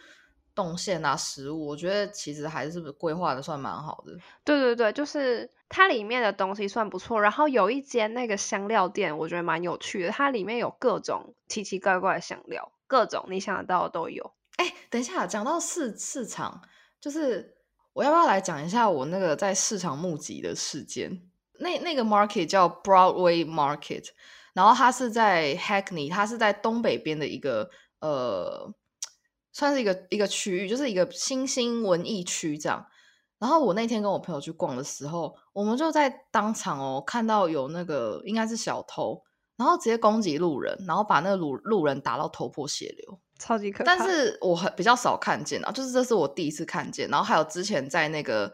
[0.54, 4.15] 动线啊、食物，我觉得其实还是规划的算蛮好的。
[4.43, 7.19] 对对对，就是它里面的东西算不错。
[7.19, 14.32] 然后有一间那个香料店，我觉得蛮有趣的，它里面有各种奇奇怪怪的香料，各种你想得到的都有。
[14.58, 16.62] 哎，等一下，讲到市市场，
[17.02, 17.56] 就是
[17.93, 21.27] 我要不要来讲一下我那个在市场募集的事件？
[21.60, 24.06] 那那个 market 叫 Broadway Market，
[24.54, 28.74] 然后它是在 Hackney，它是在东北边的一个呃，
[29.52, 32.86] 算是一个一个区域，就是一个新兴文艺区这样。
[33.39, 39.22] 然后我那天跟我朋友去逛的时候，我们就在当场哦看到有那个应该是小偷，
[39.58, 43.96] 然后直接攻击路人，然后把那个路路人打到头破血流，超级可怕。
[43.96, 47.08] 但是我很比较少看见啊，就是这是我第一次看见。
[47.10, 48.54] 然后还有之前在那个。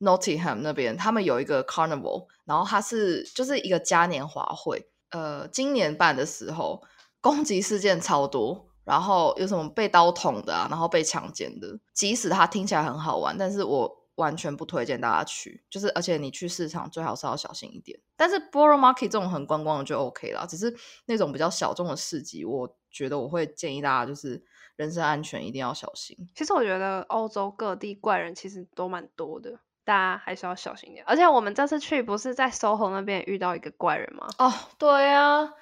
[0.00, 4.90] Nottingham 那边，他们有一个 Carnival，然后它是就是一个嘉年华会。
[5.10, 6.82] 呃，今年办的时候，
[7.20, 11.78] 攻击事件超多，然后有什么被刀捅的啊，然后被强奸的。
[11.92, 15.64] 即使它听起来很好玩，但是我完全不推荐大家去。
[15.68, 17.98] 就是而且你去市场最好是要小心一点。
[18.16, 20.74] 但是 Borough Market 这种很观光的就 OK 啦，只是
[21.06, 24.42] 那种比较小众的市集，我觉得我会建议大家就是
[24.76, 26.16] 人身安全一定要小心。
[26.36, 29.58] 其实我觉得欧洲各地怪人其实都蛮多的。
[29.84, 34.28] 大家还是要小心点，而且我们这次去不是在 SOHO 那边遇到一个怪人吗？
[34.38, 35.52] 哦，对呀，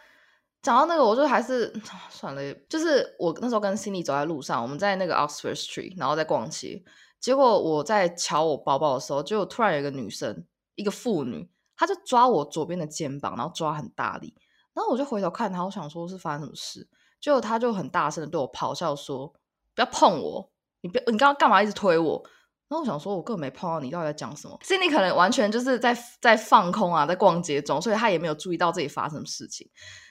[0.61, 1.72] 讲到那个，我就还是
[2.11, 6.83] 算了，就是我那时候跟 Cindy 走在路上，我们在那个 Oxford Street，然后在逛街，
[7.20, 14.35] 结果我在瞧我包包的时候，就突然有一个女生，一个妇女，她就抓我左边的肩膀，然后抓很大力，
[14.74, 16.88] 然后我就回头看她，我想说是发生什么事，
[17.20, 19.33] 结果她就很大声的对我咆哮说
[19.74, 20.50] ：“不要碰我，
[20.83, 22.22] 你不，你刚刚干嘛一直推我？”
[22.68, 29.66] 然后我想说，我根本没碰到你，到底在讲什么？Cindy 可能完全就是在在放空啊，在逛街中，所以他也没有注意到自己发生什么事情。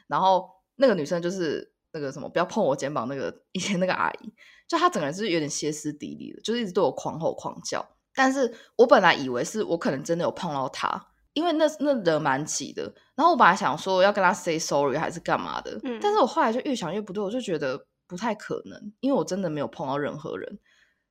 [0.08, 4.34] 然后那个女生就是那个什么，不要碰我肩膀，那个以前那个阿姨，
[4.68, 7.88] 就她整个人是有点歇斯底里的，就是一直对我狂吼狂叫。
[8.16, 12.92] 但是我本来以为是我可能真的有碰到她，因为那那人蛮挤的。
[13.14, 20.60] 然后我本来想说要跟她 say sorry 还是干嘛的，嗯，但是我后来就越想越不对，我就觉得不太可能，因为我真的没有碰到任何人。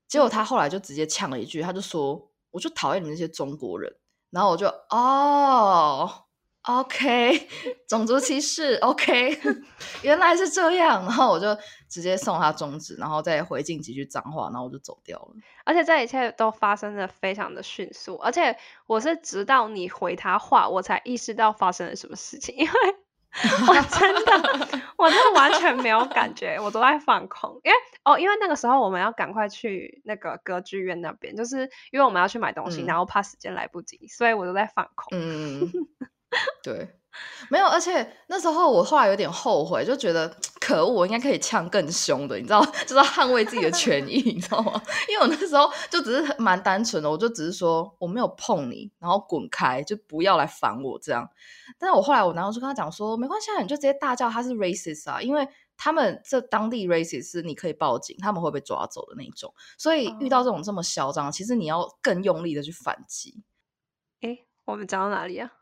[0.09, 3.93] 结果他后来就直接呛了一句，他就说：“我就讨厌你们那些中国人。”
[4.31, 6.11] 然后我就哦
[6.63, 7.49] ，OK，
[7.89, 9.39] 种族歧视，OK，
[10.03, 11.03] 原来是这样。
[11.03, 11.57] 然后我就
[11.89, 15.29] 直接送他中指，然后再回敬几句脏话，然后我就走掉了。
[15.65, 22.73] 而且这一切都发生的非常的迅速，而且我是直到你回他话，我才意识到发生了什么事情， 因为。
[23.69, 35.19] 我真的，我真的完全没有感觉，我都在放空，因为哦，因为那个时候我们要赶快去那个歌剧院那边，就是因为我们要去买东西，嗯、然后怕时间来不及，所以我都在放空。
[35.19, 35.71] 嗯，
[36.65, 36.89] 对。
[37.51, 40.29] 没有，而且那时候我后来有点后悔，就觉得
[40.61, 44.81] 可恶，我应该可以呛更凶的，你知道， 就是要捍卫自己的权益，你知道吗？
[45.09, 51.29] 因为我那时候就只是蛮单纯的，我就只是说我没有碰你，然后滚开，就不要来烦我这样。
[51.79, 59.53] 但是我后来我男友就跟他讲说，没关系，你就直接大叫他是 racist 啊，因为他们这当地 racist 是你可以报警，他们会被抓走的那种。
[59.79, 63.43] 所以遇到这种这么嚣张，其实你要更用力的去反击。
[64.23, 65.53] 诶，我们讲到哪里啊？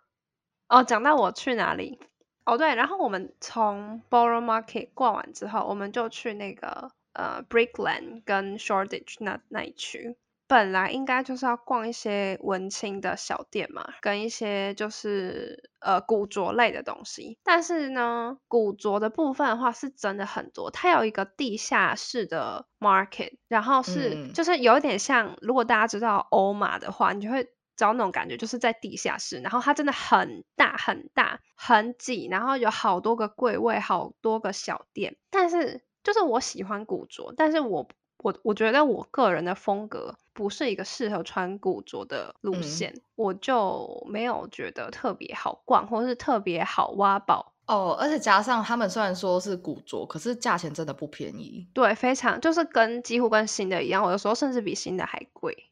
[0.69, 1.99] 哦，讲到我去哪里？
[2.45, 10.17] 哦，对，然后我们从 Borough Market 逛完之后，我们就去那个呃 Brickland 跟 Shoreditch 那那一区。
[10.47, 17.39] 本来应该就是要逛一些文青的小店嘛，跟一些就是呃古着类的东西。
[17.43, 35.17] 但是呢，古着的部分的话是真的很多，它有一个地下室的 market，然后是、嗯、就是有一点像，如果大家知道欧马的话，你就会找那种感觉，就是在地下室，然后它真的很大很大很挤，然后有好多个柜位，好多个小店。
[35.31, 37.89] 但是就是我喜欢古着，但是我。
[38.19, 47.95] 我我觉得我个人的风格不是一个适合穿古着的路线，嗯、我就没有觉得特别好逛，或是特别好挖宝哦。
[48.01, 51.69] 而且加上他们虽然说是古着，可是价钱真的不便宜。
[51.75, 55.69] 对，非常就是跟几乎跟新的一样，我有时候甚至比新的还贵。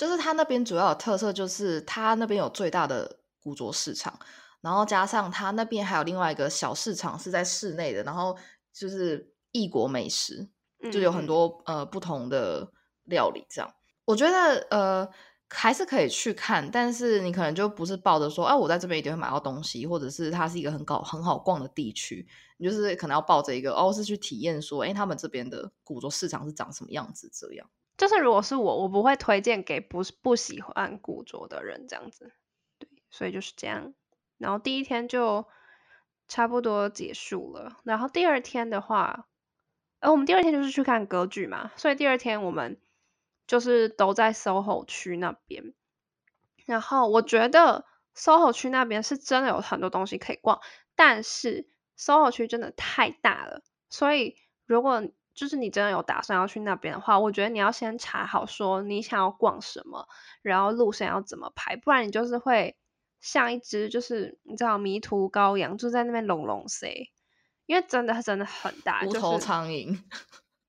[0.00, 4.18] 就是它那边主要的特色就是它那边有最大的古着市场，
[4.62, 8.34] 然后加上它那边还有另外一个小市场是在室内的，然后
[8.72, 10.48] 就是异国美食。
[10.90, 12.72] 就有很多呃不同的
[13.04, 13.70] 料理，这样
[14.06, 15.06] 我觉得呃
[15.50, 22.26] 还是可以去看，但是你可能就不是抱着说，哎、啊，我在这边一定会买到东西，或者是它是一个很搞很好逛的地区，
[22.56, 27.68] 你就是可能要抱着一个哦，是去体验说，哎，他们这边的古着市场是长什么样子这样。
[28.00, 32.32] 就是如果是我，我不会推荐给不不喜欢古着的人这样子，
[32.78, 33.92] 对，所以就是这样。
[34.38, 35.46] 然后第一天就
[36.26, 39.26] 差不多结束了，然后第二天的话。
[40.02, 42.80] 而我们第二天就是去看歌剧嘛，所以第二天我们
[43.46, 45.74] 就是都在 SOHO 区那边。
[46.64, 47.84] 然后我觉得
[48.16, 50.62] SOHO 区那边是真的有很多东西可以逛，
[50.94, 60.06] 但是 SOHO 区真的太大了，所以如果就是你真的有打算要去那边的话，我觉得你要先查好说你想要逛什么，
[60.42, 62.76] 然后路线要怎么排，不然你就是会
[63.20, 67.12] 像一只就是你知道迷途羔羊，就在那边龙龙 C。
[67.66, 69.86] 因为真的真的很大，无头苍蝇。
[69.86, 70.02] 就是、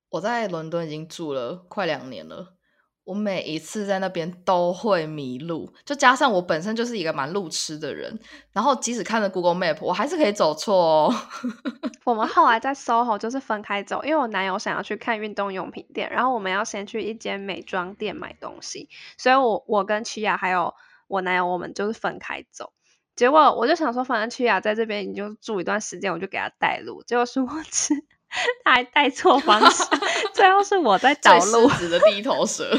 [0.10, 2.56] 我在伦敦已经住了快两年了，
[3.04, 8.20] 我每一次在那边都会迷路，就加上我本身就是一个蛮路痴的人，
[8.54, 11.16] 然后即使看了 Google Map，我还是可以走错哦。
[12.06, 20.74] 我们后来在 SOHO 就是分开走，因为我男友想要去看运动用品店，然后我们要先去一间美妆店买东西，所以我我跟齐雅还有
[21.08, 22.72] 我男友，我们就是分开走。
[23.16, 27.04] 结果我就想说，反正曲雅在这边你就住一段时间，我就给他带路。
[27.04, 27.94] 结果殊不知
[28.64, 29.88] 他还带错方向，
[30.34, 31.68] 最后是我在找路。
[31.70, 32.72] 最的地头蛇。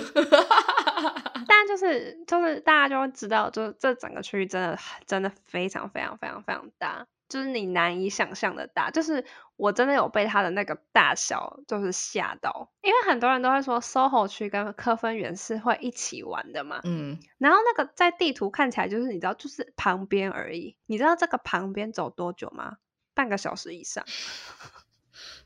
[1.46, 7.06] 但就是就是大家就会知道，就这整个区域真的真的非常非常非常非常大。
[7.28, 9.24] 就是你难以想象的大，就是
[9.56, 22.76] 我真的有被它的那个大小就是吓到，因为很多人都会说 SOHO 区跟科芬园是会一起玩的嘛，嗯，然后那个在地图看起来就是你知道就是旁边而已，你知道这个旁边走多久吗？
[23.14, 24.04] 半个小时以上，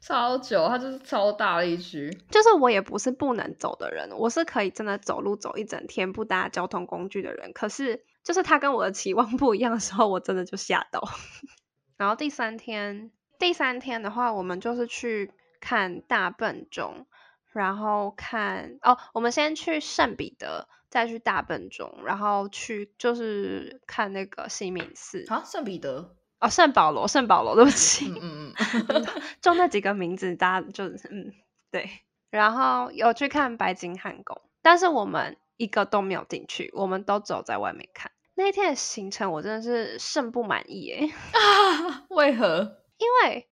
[0.01, 11.03] 超久，它就是超大的一区，就是我也不是不能走的人，我是可以真的走路走一整天不搭交通工具的人，可是就是他跟我的期望不一样的时候，我真的就吓到。
[11.97, 17.07] 然后第三天，第三天的话，我们就是去看大笨钟，
[17.53, 25.25] 然后看哦，我们先去圣彼得，再去大笨钟，然后去就是看那个西敏寺。
[25.29, 26.16] 啊，圣彼得？
[26.41, 28.55] 哦，圣保罗，圣保罗，对不起，嗯嗯
[28.89, 29.07] 嗯，
[29.41, 31.33] 就那几个名字，大家就嗯
[31.71, 31.89] 对。
[32.31, 38.11] 然后有去看白金汉宫，但是我们一个都没有进去，我们都走在外面看。
[38.35, 42.83] 那一天的行程我真的是甚不满意诶啊， 为何？
[42.99, 43.49] 因为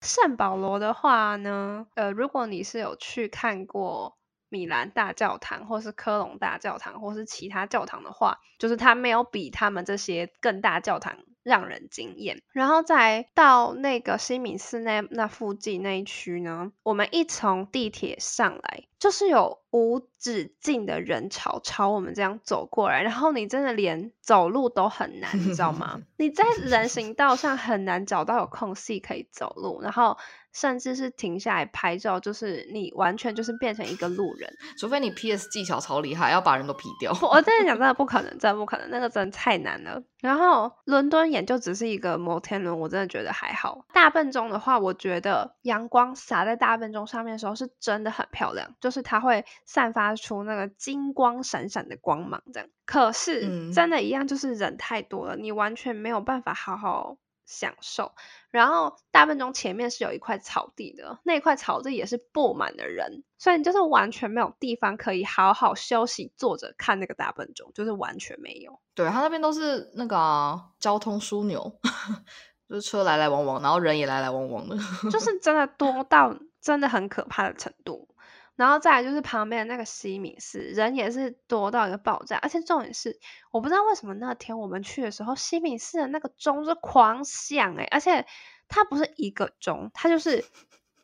[0.00, 4.16] 圣保罗的话呢，呃，如果你是有去看过
[4.48, 11.16] 米兰大教堂，或是科隆大教堂，或是其他教堂的话，就是它没有比他们这些更大教堂
[11.46, 12.42] 让人惊艳。
[12.52, 26.02] 然后再到那个西敏寺那那附近那一区呢，我们一从地铁上来，就是有无止境的人潮朝我们这样走过来，然后你真的连走路都很难，你知道吗？
[26.18, 30.18] 你在人行道上很难找到有空隙可以走路，然后
[30.56, 37.12] 甚至是停下来拍照，就是你完全就是变成一个路人，除非你 PS 技巧超厉害，要把人都 P 掉。
[37.20, 40.02] 我真的讲 真的不可能，真的不可能，那个真的太难了。
[40.22, 43.84] 然后伦敦眼就只是一个摩天轮，我真的觉得还好。
[43.92, 48.74] 大笨钟的话，我觉得阳光洒在大笨钟上面的时候是真的很漂亮。
[48.80, 52.68] 就是它会散发出那个金光闪闪的光芒，这样。
[52.86, 58.12] 可是真的，一样就是人太多了，嗯，你完全没有办法好好享受。
[58.50, 68.80] 然后大笨钟前面是有一块草地的，那块草地也是布满了人，所以你就是完全没有地方可以好好休息，坐着看那个大笨钟，就是完全没有。
[68.94, 71.78] 对，它那边都是那个、啊、交通枢纽，
[72.68, 74.76] 就是车来来往往，然后人也来来往往的，
[75.10, 78.08] 就是真的多到真的很可怕的程度。
[78.56, 83.20] 然后再来就是旁边的那个西敏寺，人也是多到一个爆炸，而且重点是，
[83.52, 88.26] 我不知道为什么那天我们去的时候，西敏寺的那个钟是狂响诶、欸，而且
[88.66, 90.42] 它不是一个钟，它就是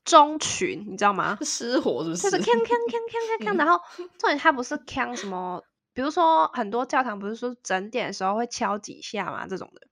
[0.03, 1.36] 钟群，你知道吗？
[1.42, 2.30] 失火是不是？
[2.30, 3.78] 就是锵锵锵锵锵锵，然后
[4.18, 9.86] 重点它不是锵什么，比如说很多教堂不是说整点的时候会敲几下嘛，这种的，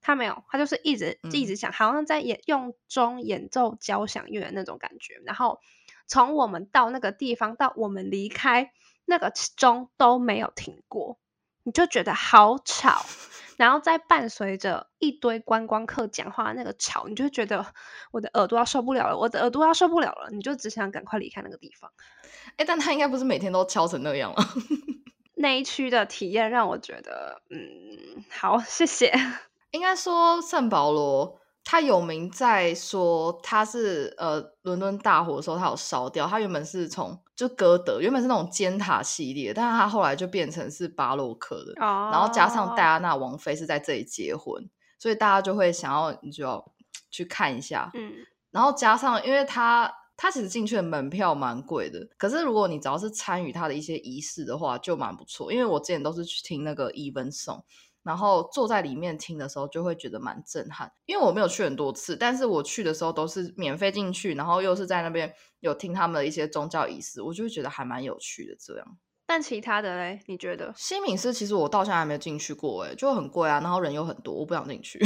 [0.00, 5.58] 它没有，它就是一直一直响，好像在演用钟演奏交响乐的那种感觉，然后。
[6.10, 8.72] 从我们到那个地方到我们离开，
[9.04, 11.18] 那个钟都没有停过，
[11.62, 13.06] 你就觉得好吵，
[13.56, 17.64] 然后再伴随着一堆观光客讲话那个吵，你就觉得
[18.10, 21.92] 我的耳朵要受不了了，我的耳朵要受不了了，你就只想赶快离开那个地方。
[22.56, 24.42] 哎，但他应该不是每天都敲成那样了。
[25.36, 29.14] 那一区的体验让我觉得，嗯，好，谢谢。
[29.70, 31.39] 应该说圣保罗。
[31.62, 42.12] 他有名在说他是呃伦敦大火的时候他有烧掉，他原本是从就歌德原本是那种尖塔系列，但是他后来就变成是巴洛克的，oh.
[42.12, 46.72] 然后加上戴安娜王妃是在这里结婚，所以大家就会想要你就要
[47.10, 48.14] 去看一下，嗯，
[48.50, 57.62] 然后加上因为他他其实进去的门票蛮贵的，可是如果你只要是参与他的一些仪式的话就蛮不错，因为我之前都是去听那个 Evensong。
[58.02, 60.90] 然后坐在里面听的时候，就会觉得蛮震撼。
[61.06, 68.56] 因为我没有去很多次，但是我去的时候都是免费进去，然后又是在那边有听他们的一些宗教仪式，我就会觉得还蛮有趣的。
[68.58, 68.86] 这样，
[69.26, 70.72] 但其他的嘞，你觉得？
[70.76, 74.98] 西敏寺其实我到现在还没有进去过，哎，就很贵啊，然后人又很多，我不想进去。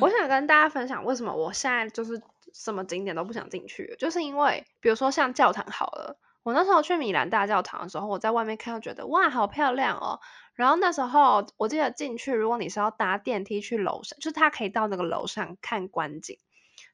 [0.00, 2.20] 我 想跟大家分享为什么我现在就是
[2.52, 10.20] 什么景点都不想进去，就是因为比如说像教堂好了，我那时候去米兰大教堂的时候，我在外面看到觉得哇，好漂亮哦。
[10.54, 16.38] 然后那时候我记得进去，如果你是要搭电梯去楼上，就是他可以到那个楼上看观景。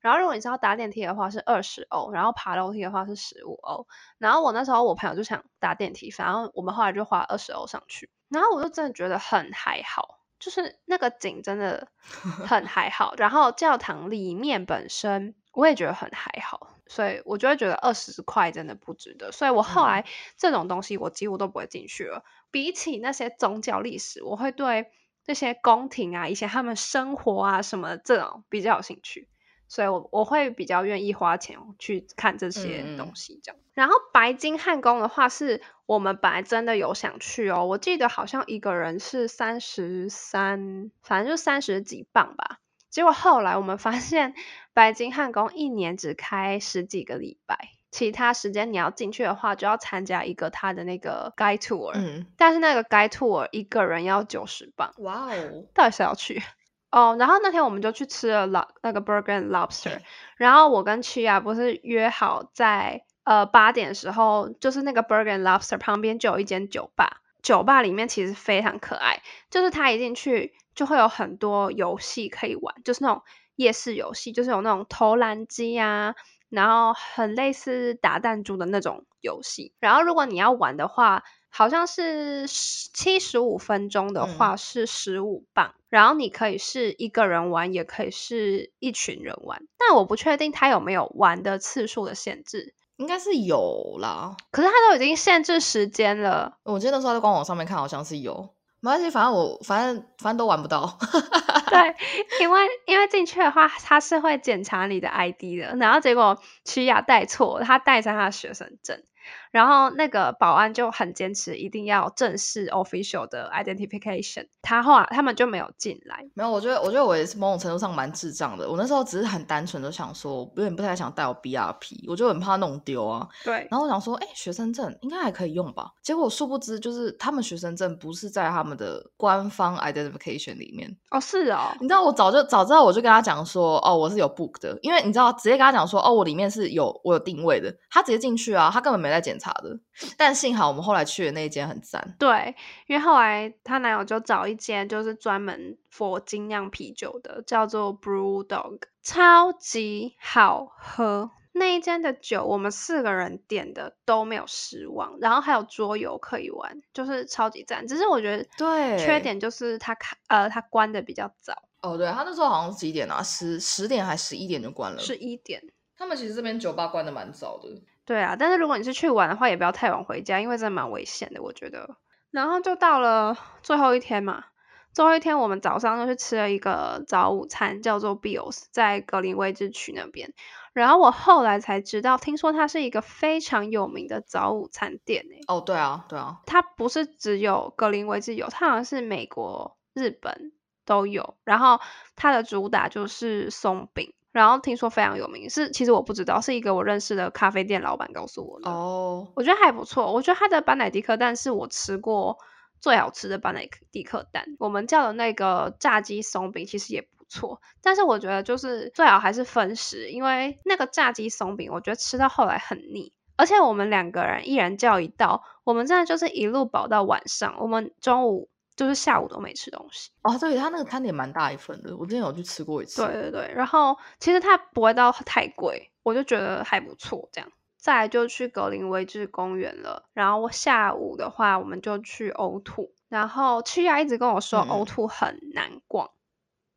[0.00, 3.86] 然后如果你是要搭电梯的话是二十欧，然后爬楼梯的话是十五欧。
[4.16, 8.08] 然后我那时候我朋友就想搭电梯，反正我们后来就花二十欧上去。
[8.30, 13.14] 然后我就真的觉得很还好，就是那个景真的很还好。
[13.18, 16.69] 然后教堂里面本身我也觉得很还好。
[16.90, 20.04] 所以我就会觉得二十块真的不值得，所以我后来
[20.36, 22.18] 这种东西我几乎都不会进去了。
[22.18, 24.90] 嗯、比起那些宗教历史，我会对
[25.24, 29.28] 那些宫廷啊、以前他们生活啊什么这种比较有兴趣，
[29.68, 33.60] 所以我我会比较愿意花钱去看这些东西这样。
[33.60, 42.58] 嗯、然后白金汉宫的话，是我们本来真的有想去哦，我记得好像一个人是三十三，反正就三十几镑吧。
[42.90, 44.34] 结果后来我们发现，
[44.80, 51.92] 白金汉宫一年只开十几个礼拜，其他时间你要进去的话，就要参加一个他的那个 guide tour。
[51.94, 54.90] 嗯，但是那个 guide tour 一个人要九十镑。
[55.00, 55.66] 哇哦！
[55.74, 56.42] 到底谁要去？
[56.90, 60.00] 哦，然后那天我们就去吃了老那个 burger and lobster。
[60.38, 69.20] 然后我跟曲亚不是约好在呃八点的时候，就是那个 burger and lobster 旁边就有一间酒吧，酒吧里面其实非常可爱，
[69.50, 70.54] 就是他一进去。
[70.72, 73.22] 就会有很多游戏可以玩，就是那种
[73.56, 76.14] 夜市游戏，就是有那种投篮机啊，
[76.48, 79.72] 然后很类似打弹珠的那种游戏。
[79.80, 89.66] 然后如果你要玩的话，好像是七十五分钟的话是十五磅，嗯、然后你可以是一个人玩，也可以是一群人玩。
[89.76, 94.36] 但我不确定它有没有玩的次数的限制，应该是有啦。
[94.52, 98.54] 可是它都已经限制时间了，我记得那时候在官网上面看，好像是有。
[98.80, 100.98] 没关系，反正我反正反正都玩不到。
[101.68, 101.94] 对，
[102.40, 109.02] 因为因为进去的话，他是会检查你的 ID 的，然后结果屈雅带错，他带上他的学生证。
[109.50, 114.46] 然后那个保安就很坚持，一定要正式 official 的 identification。
[114.62, 116.24] 他后来他们就没有进来。
[116.34, 118.68] 没有，我觉得我觉得我也是某种程度上蛮智障的。
[118.68, 123.26] 我那时候只是很单纯的想说，有点不太想带我 BRP，我就很怕弄丢啊。
[123.44, 123.66] 对。
[123.70, 125.90] 然后我想说，哎，学生证应该还可以用吧？
[126.02, 130.96] 结果殊不知，就是他们学生证不是在他们的官方 identification 里面。
[131.10, 131.72] 哦，是哦。
[131.80, 139.78] 你知道我早就早知道，我就跟他讲说，哦，我是有 book 的，因为你知道，直接跟他讲说，哦，我里面是有我有定位的，他直接进去啊，他根本没在检查的。
[140.16, 142.16] 但幸好我们后来去的那一间很赞。
[142.18, 142.54] 对，
[142.86, 151.30] 因为后来她男友就找一间就是专门 for 精酿啤酒的，叫做 Brew Dog，超级好喝。
[151.52, 157.84] 那一间的酒我们四个人点的都没有失望，然后还有桌游可以玩，就是超级赞。
[157.88, 161.54] 只是我觉得对缺点就是它开呃它关的比较早。
[161.82, 163.20] 哦，对，他那时候好像是几点啊？
[163.20, 164.98] 十十点还十一点就关了？
[165.00, 165.60] 十一点。
[165.96, 167.68] 他们其实这边酒吧关的蛮早的。
[168.04, 171.96] 对啊，但是如果你是去玩的话，也不要太晚回家，因为真的蛮危险的，我觉得。
[172.30, 174.44] 然后就到了最后一天嘛，
[174.92, 180.32] 最后一天我们早上就去吃了一个早午餐，叫做 Bills，在格林威治区那边。
[180.72, 185.40] 然后我后来才知道，听说它是一个非常有名的早午餐店诶。
[185.48, 190.52] 哦，对啊，对啊，它不是只有格林威治有，它好像是美国、日本
[190.84, 191.36] 都有。
[191.42, 191.80] 然后
[192.14, 198.70] 它的主打就是松饼，然后听说非常有名，是其实我不知道，是一个我认识的咖啡店老板告诉我的。
[198.70, 202.38] 哦，我觉得还不错，我觉得他的班乃迪克蛋是我吃过
[202.80, 204.44] 最好吃的班乃迪克蛋。
[204.58, 218.48] 我们叫的那个炸鸡松饼其实也不错，但是我觉得就是最好还是分食，因为那个炸鸡松饼，我觉得吃到后来很腻，而且我们两个人一人叫一道，我们真的就是一路饱到晚上，我们中午
[218.80, 220.10] 就是下午都没吃东西。
[220.22, 223.04] 哦，对，他那个餐点蛮大一份的，我之前有去吃过一次。
[223.04, 227.28] 对对对，然后其实它不会到太贵，我就觉得还不错。
[227.30, 236.06] 这样，再来就去格林威治公园了，然后下午的话我们就去呕吐然后去亚一直跟我说呕吐很难逛。
[236.06, 236.16] 嗯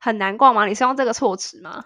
[0.03, 0.65] 很难逛吗？
[0.65, 1.81] 你是用这个措辞吗？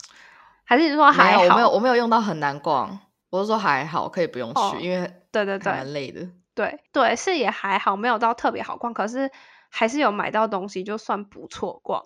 [0.63, 1.37] 还是你说还好？
[1.37, 2.99] 没有，我没有，我没有用到很难逛。
[3.29, 6.27] 我是说还好，可以不用去，哦、因为对对对，蛮累的。
[6.55, 9.29] 对对，是也还好，没有到特别好逛，可是
[9.69, 12.03] 还是有买到东西，就算不错逛。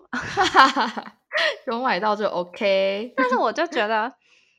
[1.67, 3.13] 有买到就 OK。
[3.15, 4.13] 但是我就觉得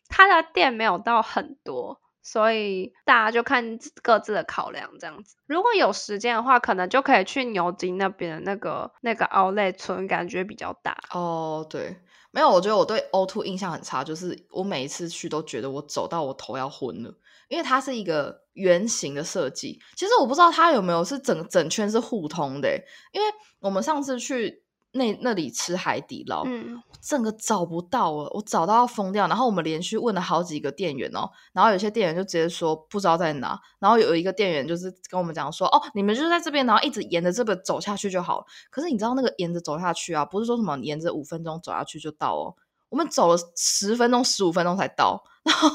[0.08, 2.00] 他的店没有到很多。
[2.24, 5.34] 所以大家就看各自的考量这样子。
[5.48, 10.96] 如果有时间的话，可能就可以去牛津那边的那个那个 Outlet 村，感觉比较大。
[11.10, 11.96] 哦，对，
[12.30, 17.12] 没有，我觉得我对 O2 印象很差，就是我每一次去都觉得我走到我头要昏了，
[17.52, 19.78] 因为它是一个圆形的设计。
[19.94, 22.82] 其实我不知道它有没有是整整圈是互通的，
[23.12, 23.28] 因为
[23.60, 24.62] 我们上次去。
[24.94, 29.26] 那那里吃海底捞，嗯，整个找不到了，我找到要疯掉。
[29.26, 33.58] 然后我们连续问了好几个店员哦，然后有些店员就直接说不知道在哪。
[33.78, 38.44] 然后有一个店员就是跟我们讲说，哦，你们就在这边，然后一直沿着这个走下去就好。
[38.68, 42.54] 可是你知道那个沿着走下去啊，不是说什么沿着五分钟走下去就到哦，
[42.90, 45.24] 我们走了十分钟、十五分钟才到。
[45.42, 45.70] 然 后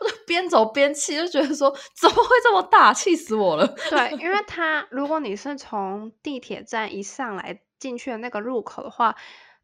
[0.00, 3.66] 我就边走边气，就觉得说怎么会这么大，气死我了。
[3.88, 7.60] 对，因为 他如果你是从地铁站一上来。
[7.80, 9.16] 进去的那个入口的话，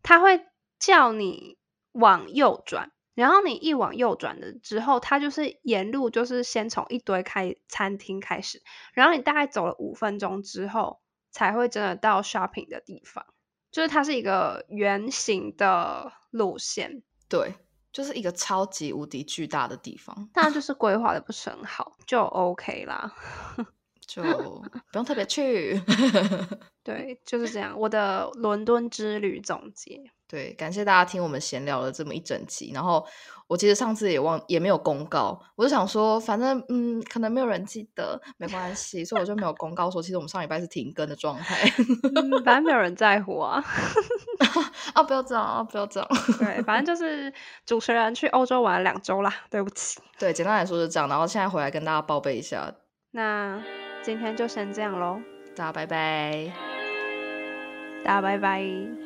[0.03, 0.47] 他会
[0.79, 1.59] 叫你
[1.93, 8.63] 往右转，然后你一往右转的之后，他就是沿路就是先从一堆开餐厅开始，
[8.95, 13.27] 然后你大概走了五分钟之后，才会真的到 shopping 的地方，
[13.71, 17.55] 就是它是一个圆形的路线，对，
[17.97, 23.11] 就是一个超级无敌巨大的地方，但就是规划的不是很好，就 OK 啦。
[24.07, 25.81] 就不用特别去，
[26.85, 27.75] 对，就是这样。
[27.79, 32.73] 我的伦敦之旅总结，对，感谢大家听我们闲聊了这么一整集。
[32.75, 33.07] 然后
[33.47, 41.71] 我其实上次也忘，也没有公告，我就想说，反正嗯，可能没有人记得，没关系，所以我就没有公告说，其实我们上礼拜是停更的状态。
[42.15, 43.63] 嗯，反正没有人在乎啊。
[44.95, 46.09] 啊，不要这样啊，不要这样。
[46.39, 47.33] 对，反正就是
[47.65, 50.01] 主持人去欧洲玩了两周啦，对不起。
[50.19, 51.09] 对，简单来说是这样。
[51.09, 52.75] 然后现在回来跟大家报备一下，
[53.13, 53.63] 那。
[54.03, 55.21] 今天就先这样喽，
[55.57, 56.53] 大家拜拜，
[58.05, 59.06] 大家拜拜。